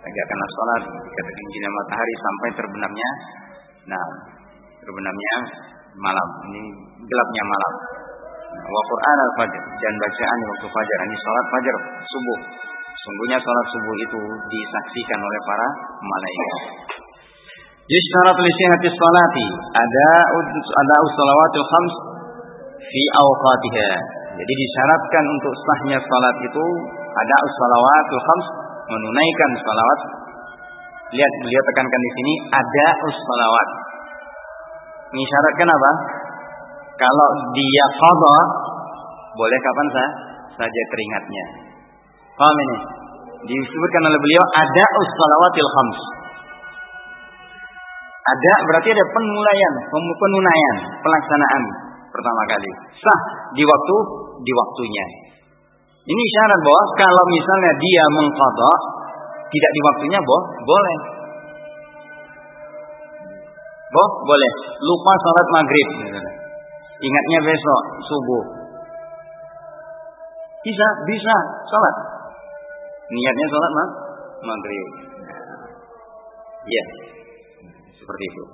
tegakkanlah 0.01 0.49
salat 0.49 0.83
ketika 0.89 1.21
tergelincirnya 1.29 1.71
matahari 1.77 2.15
sampai 2.17 2.49
terbenamnya 2.57 3.11
nah, 3.89 4.07
terbenamnya 4.85 5.35
malam. 5.97 6.29
Ini 6.53 6.63
gelapnya 7.05 7.45
malam. 7.45 7.75
Wa 8.51 8.83
Quran 8.83 9.19
al-Fajr 9.31 9.63
dan 9.79 9.95
bacaan 9.95 10.39
waktu 10.43 10.67
fajar. 10.67 10.99
Ini 11.07 11.17
salat 11.23 11.47
fajar 11.55 11.77
subuh. 12.03 12.39
Sungguhnya 12.91 13.39
salat 13.39 13.67
subuh 13.71 13.95
itu 14.03 14.21
disaksikan 14.51 15.21
oleh 15.23 15.41
para 15.47 15.69
malaikat. 16.03 16.53
Yusyarat 17.91 18.39
li 18.39 18.51
sihhati 18.55 18.87
salati 18.95 19.47
ada 19.75 20.09
ada 20.55 20.97
usalawatul 21.07 21.67
khams 21.67 21.95
fi 22.79 23.03
awqatiha. 23.23 23.91
Jadi 24.35 24.53
disyaratkan 24.55 25.25
untuk 25.27 25.55
sahnya 25.55 25.99
salat 25.99 26.37
itu 26.43 26.65
ada 27.11 27.37
usalawatul 27.47 28.23
khams 28.23 28.47
menunaikan 28.91 29.51
salawat. 29.63 30.01
Lihat 31.11 31.33
beliau 31.43 31.63
tekankan 31.67 32.01
di 32.03 32.11
sini 32.15 32.35
ada 32.55 32.87
usalawat. 33.11 33.69
Mengisyaratkan 35.11 35.69
apa? 35.71 35.91
Kalau 37.01 37.29
dia 37.57 37.85
qadha 37.97 38.37
boleh 39.41 39.59
kapan 39.65 39.89
sah? 39.97 40.11
saja 40.61 40.83
keringatnya. 40.93 41.45
Paham 42.37 42.57
ini? 42.61 42.79
Disebutkan 43.41 44.03
oleh 44.05 44.21
beliau 44.21 44.45
ada 44.53 44.85
ussalawatil 45.01 45.71
khams. 45.73 46.01
Ada 48.21 48.53
berarti 48.69 48.89
ada 48.93 49.05
penulaian, 49.17 49.75
penunaian, 49.91 50.77
pelaksanaan 51.01 51.63
pertama 52.13 52.43
kali. 52.53 52.71
Sah 53.01 53.21
di 53.57 53.65
waktu 53.65 53.97
di 54.45 54.53
waktunya. 54.53 55.07
Ini 56.05 56.23
syarat 56.37 56.61
bahwa 56.61 56.83
kalau 57.01 57.25
misalnya 57.33 57.73
dia 57.81 58.05
mengqadha 58.13 58.73
tidak 59.51 59.71
di 59.73 59.81
waktunya, 59.83 60.19
boh, 60.21 60.43
boleh. 60.63 60.99
Boh, 63.91 64.11
boleh. 64.23 64.53
Lupa 64.85 65.13
salat 65.19 65.47
maghrib. 65.51 65.89
Ingatnya 67.01 67.39
besok 67.49 67.83
subuh. 68.05 68.45
Bisa, 70.61 70.87
bisa 71.09 71.35
salat. 71.65 71.97
Niatnya 73.09 73.47
salat 73.49 73.71
mah 73.73 73.89
maghrib. 74.45 74.87
Ya, 76.69 76.85
seperti 77.97 78.25
itu. 78.29 78.45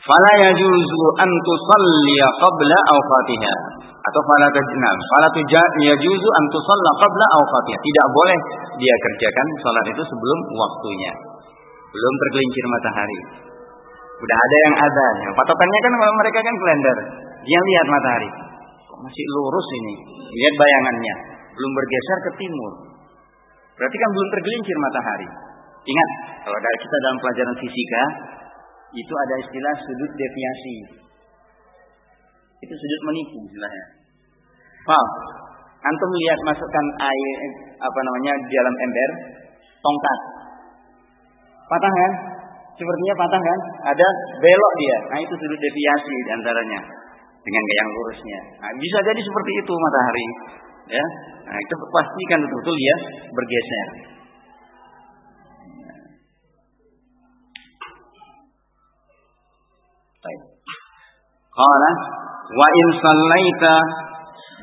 fala 0.00 0.32
yajuzu 0.48 1.02
an 1.20 1.30
tusalliya 1.44 2.28
qabla 2.40 2.78
awqatiha 2.96 3.54
atau 4.00 4.20
fala 4.24 4.48
tajnam 4.48 4.96
fala 5.12 5.28
yajuzu 5.76 6.28
an 6.40 6.44
tusalla 6.48 6.90
qabla 7.04 7.26
awqatiha 7.36 7.78
tidak 7.84 8.06
boleh 8.08 8.38
dia 8.80 8.94
kerjakan 8.96 9.46
salat 9.60 9.86
itu 9.92 10.02
sebelum 10.02 10.38
waktunya 10.56 11.12
belum 11.92 12.12
tergelincir 12.16 12.64
matahari 12.72 13.20
udah 14.20 14.36
ada 14.36 14.56
yang 14.68 14.76
ada 14.76 15.06
patokannya 15.32 15.78
kan 15.80 15.92
kalau 15.96 16.14
mereka 16.20 16.38
kan 16.44 16.54
kalender 16.60 16.96
dia 17.40 17.60
lihat 17.60 17.86
matahari 17.88 18.30
kok 18.84 18.98
masih 19.00 19.24
lurus 19.32 19.68
ini 19.80 19.94
lihat 20.36 20.54
bayangannya 20.60 21.14
belum 21.56 21.70
bergeser 21.72 22.18
ke 22.28 22.30
timur 22.40 22.72
berarti 23.80 23.96
kan 23.96 24.10
belum 24.12 24.28
tergelincir 24.36 24.76
matahari 24.76 25.28
ingat 25.80 26.10
kalau 26.44 26.56
ada 26.56 26.68
kita 26.76 26.96
dalam 27.00 27.16
pelajaran 27.24 27.56
fisika 27.56 28.04
itu 28.90 29.12
ada 29.14 29.34
istilah 29.38 29.74
sudut 29.86 30.12
deviasi. 30.18 30.76
Itu 32.60 32.74
sudut 32.74 33.00
menipu 33.06 33.38
istilahnya. 33.46 33.84
Paham? 34.84 35.08
Antum 35.80 36.10
lihat 36.12 36.40
masukkan 36.44 36.86
air 37.00 37.36
apa 37.80 38.00
namanya 38.04 38.32
di 38.44 38.52
dalam 38.52 38.74
ember 38.74 39.10
tongkat. 39.80 40.18
Patah 41.70 41.92
kan? 41.94 42.12
Sepertinya 42.80 43.14
patah 43.20 43.42
kan? 43.44 43.58
Ada 43.92 44.08
belok 44.40 44.72
dia. 44.80 44.98
Nah 45.12 45.18
itu 45.20 45.34
sudut 45.36 45.60
deviasi 45.60 46.16
antaranya 46.32 46.80
dengan 47.44 47.64
yang 47.76 47.88
lurusnya. 47.92 48.40
Nah, 48.60 48.72
bisa 48.76 48.98
jadi 49.04 49.20
seperti 49.20 49.52
itu 49.60 49.72
matahari. 49.72 50.26
Ya, 50.90 51.06
nah, 51.46 51.58
itu 51.60 51.74
pastikan 51.92 52.38
betul-betul 52.42 52.76
ya 52.80 52.96
bergeser. 53.30 53.88
Baik. 60.20 60.40
Qala 61.54 61.90
wa 62.50 62.68
in 62.74 62.88
sallaita 62.98 63.74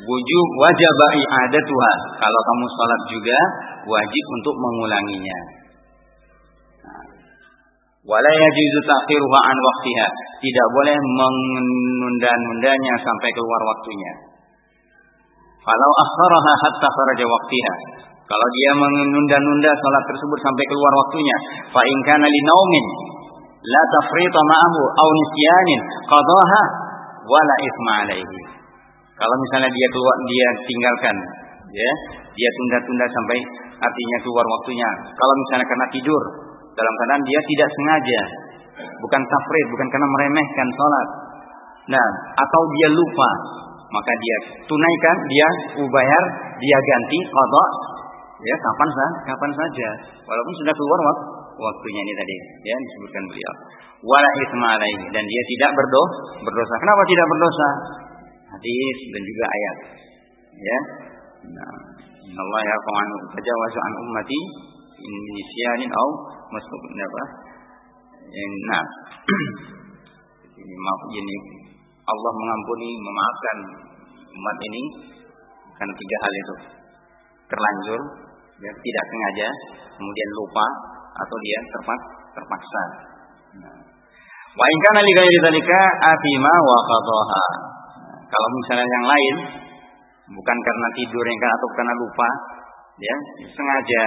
wujub 0.04 0.48
wajib 0.68 1.00
i'adatuha. 1.16 1.94
Kalau 2.20 2.42
kamu 2.44 2.66
salat 2.76 3.02
juga 3.08 3.40
wajib 3.88 4.26
untuk 4.42 4.56
mengulanginya. 4.58 5.57
Wala 8.08 8.32
yajuzu 8.32 8.80
ta'khiruha 8.88 9.40
an 9.52 9.58
waqtiha. 9.60 10.08
Tidak 10.40 10.68
boleh 10.72 10.96
menunda-nundanya 10.96 12.94
sampai 13.04 13.30
keluar 13.36 13.62
waktunya. 13.68 14.14
Kalau 15.68 15.92
akharaha 15.92 16.54
hatta 16.64 16.88
kharaja. 16.88 17.28
Kalau 18.28 18.48
dia 18.56 18.72
menunda-nunda 18.80 19.72
salat 19.72 20.04
tersebut 20.08 20.40
sampai 20.40 20.66
keluar 20.68 20.94
waktunya, 21.04 21.36
fa 21.72 21.80
in 21.84 21.98
kana 22.08 22.28
li 22.28 22.42
naumin 22.44 22.86
la 23.68 23.84
tafrita 24.00 24.40
ma'ahu 24.40 24.82
aw 24.84 25.08
nisyanin 25.12 25.82
qadaha 26.08 26.62
wala 27.28 27.56
ithma 27.64 27.94
alaihi. 28.08 28.40
Kalau 29.16 29.36
misalnya 29.48 29.72
dia 29.72 29.88
keluar 29.92 30.16
dia 30.28 30.48
tinggalkan 30.64 31.16
ya, 31.72 31.92
dia 32.32 32.50
tunda-tunda 32.56 33.06
sampai 33.08 33.40
artinya 33.80 34.18
keluar 34.24 34.46
waktunya. 34.60 34.90
Kalau 35.12 35.34
misalnya 35.40 35.66
karena 35.68 35.88
tidur 35.92 36.24
dalam 36.78 36.94
keadaan 37.02 37.24
dia 37.26 37.40
tidak 37.42 37.70
sengaja, 37.74 38.22
bukan 39.02 39.22
tafrid, 39.26 39.66
bukan 39.74 39.88
karena 39.90 40.08
meremehkan 40.14 40.68
sholat. 40.78 41.08
Nah, 41.88 42.08
atau 42.38 42.62
dia 42.78 42.88
lupa, 42.94 43.30
maka 43.90 44.12
dia 44.14 44.38
tunaikan, 44.70 45.18
dia 45.26 45.48
ubayar, 45.82 46.24
dia 46.62 46.78
ganti 46.78 47.20
qada 47.26 47.66
ya 48.38 48.54
kapan 48.54 48.90
sah, 48.94 49.12
kapan 49.34 49.52
saja, 49.58 49.90
walaupun 50.30 50.54
sudah 50.62 50.74
keluar 50.78 51.00
waktu 51.10 51.38
waktunya 51.58 52.02
ini 52.06 52.14
tadi. 52.14 52.36
Ya 52.70 52.76
disebutkan 52.78 53.24
beliau. 53.26 53.54
Wala 54.06 54.30
itsma 54.46 54.72
dan 55.10 55.24
dia 55.26 55.44
tidak 55.58 55.72
berdosa 55.74 56.18
berdosa. 56.46 56.74
Kenapa 56.78 57.02
tidak 57.10 57.26
berdosa? 57.34 57.70
Hadis 58.54 58.98
dan 59.10 59.22
juga 59.26 59.46
ayat. 59.50 59.78
Ya. 60.58 60.80
Nah 61.58 61.74
Allah 62.38 62.62
ya 62.62 62.78
tajawazu 63.34 63.80
an 63.82 63.94
ummati 64.06 64.40
in 65.02 65.14
nisyanin 65.34 65.90
au 65.90 66.10
masuk 66.52 66.80
apa 66.88 67.24
nah 68.68 68.84
ini 70.62 70.76
maaf 70.76 71.02
ini 71.12 71.36
Allah 72.08 72.32
mengampuni 72.40 72.90
memaafkan 73.04 73.58
umat 74.32 74.58
ini 74.64 74.84
karena 75.76 75.94
tiga 75.94 76.18
hal 76.24 76.34
itu 76.34 76.56
terlanjur 77.48 78.02
ya, 78.64 78.72
tidak 78.72 79.06
sengaja 79.12 79.48
kemudian 79.98 80.30
lupa 80.38 80.66
atau 81.18 81.38
dia 81.42 81.60
terpaksa. 81.74 82.10
terpaksa. 82.38 82.84
Nah. 83.58 83.78
Wa 84.58 84.66
in 84.66 84.78
kana 84.90 85.02
li 85.02 85.12
ghairi 85.14 85.38
wa 85.42 86.78
qadaha. 86.86 87.46
Kalau 88.28 88.50
misalnya 88.62 88.86
yang 88.86 89.06
lain 89.08 89.36
bukan 90.28 90.58
karena 90.60 90.88
tidur 91.00 91.24
yang 91.24 91.40
kan 91.40 91.52
atau 91.56 91.68
karena 91.80 91.94
lupa, 91.96 92.30
ya, 93.00 93.16
sengaja 93.56 94.04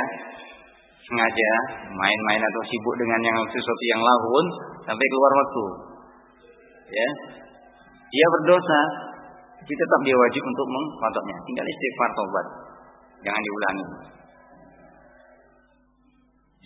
sengaja 1.10 1.52
main-main 1.90 2.38
atau 2.38 2.62
sibuk 2.70 2.94
dengan 3.02 3.20
yang 3.26 3.38
sesuatu 3.50 3.84
yang 3.90 3.98
lahun 3.98 4.44
sampai 4.86 5.06
keluar 5.10 5.32
waktu. 5.34 5.64
Ya. 6.94 7.08
Dia 8.10 8.26
berdosa, 8.38 8.80
jadi 9.62 9.74
tetap 9.74 10.00
dia 10.06 10.14
wajib 10.14 10.42
untuk 10.42 10.66
mengkodoknya. 10.70 11.36
Tinggal 11.46 11.66
istighfar 11.66 12.10
tobat. 12.14 12.46
Jangan 13.26 13.42
diulangi. 13.42 13.86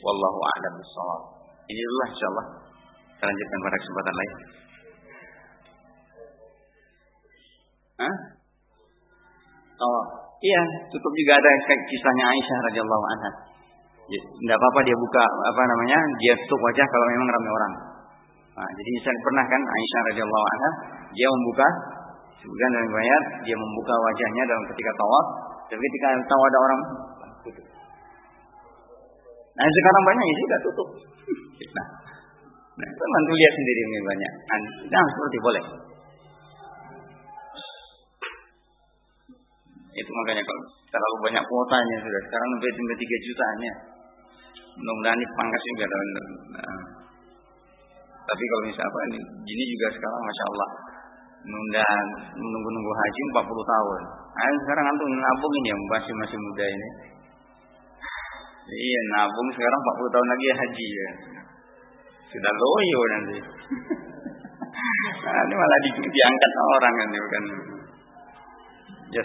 Wallahu 0.05 0.41
a'lam 0.45 0.73
bishawab. 0.77 1.23
Ini 1.65 1.81
dulu 1.81 2.01
insyaallah. 2.13 2.47
Kita 3.17 3.25
lanjutkan 3.25 3.59
pada 3.65 3.77
kesempatan 3.81 4.15
lain. 4.15 4.33
Hah? 7.95 8.15
Oh, 9.75 10.03
iya, 10.45 10.63
cukup 10.93 11.13
juga 11.17 11.33
ada 11.41 11.51
kisahnya 11.89 12.25
Aisyah 12.31 12.59
radhiyallahu 12.69 13.05
anha. 13.17 13.54
Ya, 14.05 14.21
apa-apa 14.53 14.81
dia 14.85 14.97
buka 15.01 15.23
apa 15.25 15.63
namanya, 15.65 15.99
dia 16.21 16.33
tutup 16.45 16.61
wajah 16.61 16.87
kalau 16.87 17.07
memang 17.09 17.29
ramai 17.33 17.51
orang. 17.57 17.73
Nah, 18.55 18.71
jadi 18.71 18.91
misalnya 19.01 19.21
pernah 19.25 19.45
kan 19.49 19.61
Aisyah 19.65 20.01
radhiyallahu 20.13 20.47
anha, 20.47 20.71
dia 21.17 21.27
membuka 21.27 21.69
sebagian 22.37 22.71
dari 22.77 22.89
bayar, 22.93 23.23
dia 23.49 23.57
membuka 23.57 23.95
wajahnya 23.97 24.43
dalam 24.45 24.65
ketika 24.69 24.93
tawaf, 24.93 25.27
tapi 25.73 25.81
ketika 25.81 26.07
tahu 26.29 26.43
ada 26.45 26.59
orang 26.61 26.81
Nah 29.55 29.67
sekarang 29.71 30.03
banyak 30.03 30.25
yang 30.27 30.39
tidak 30.43 30.61
tutup. 30.67 30.89
Nah, 31.79 31.87
nah 32.75 32.87
itu 32.91 33.05
mantu 33.07 33.33
lihat 33.39 33.53
sendiri 33.55 33.81
ini 33.87 33.99
banyak. 34.03 34.33
Nah 34.91 35.05
seperti 35.15 35.39
boleh. 35.39 35.65
Itu 39.95 40.11
makanya 40.11 40.43
kalau 40.43 40.63
terlalu 40.91 41.17
banyak 41.31 41.45
kuotanya 41.47 41.97
sudah 42.03 42.21
sekarang 42.27 42.49
lebih 42.59 42.71
dari 42.75 42.99
tiga 42.99 43.17
jutanya. 43.23 43.73
Mudah-mudahan 44.75 45.19
ini 45.19 45.27
pangkas 45.39 45.63
juga 45.71 45.85
dalam. 45.87 46.09
Nah. 46.55 46.79
Tapi 48.25 48.43
kalau 48.49 48.63
misalnya 48.65 48.89
apa 48.89 49.01
ini, 49.13 49.19
gini 49.45 49.65
juga 49.77 49.87
sekarang 49.93 50.21
masya 50.25 50.45
Allah 50.51 50.71
nunda 51.45 51.89
menunggu-nunggu 52.41 52.93
haji 52.97 53.21
40 53.37 53.73
tahun. 53.73 54.01
Nah, 54.35 54.57
sekarang 54.65 54.85
antum 54.89 55.09
nabung 55.13 55.55
ini 55.61 55.69
yang 55.71 55.83
masih 55.93 56.13
masih 56.17 56.39
muda 56.41 56.67
ini. 56.67 56.89
Iya 58.65 59.01
nabung 59.13 59.49
sekarang 59.53 59.81
40 60.01 60.15
tahun 60.15 60.29
lagi 60.33 60.45
ya 60.45 60.55
haji 60.57 60.87
ya. 60.89 61.11
Sudah 62.33 62.53
loyo 62.57 63.01
nanti. 63.13 63.39
nah, 65.25 65.43
ini 65.45 65.55
malah 65.55 65.79
di, 65.85 65.91
diangkat 66.01 66.53
orang 66.81 66.95
kan 66.97 67.09
bukan. 67.13 67.45
Ya 69.13 69.23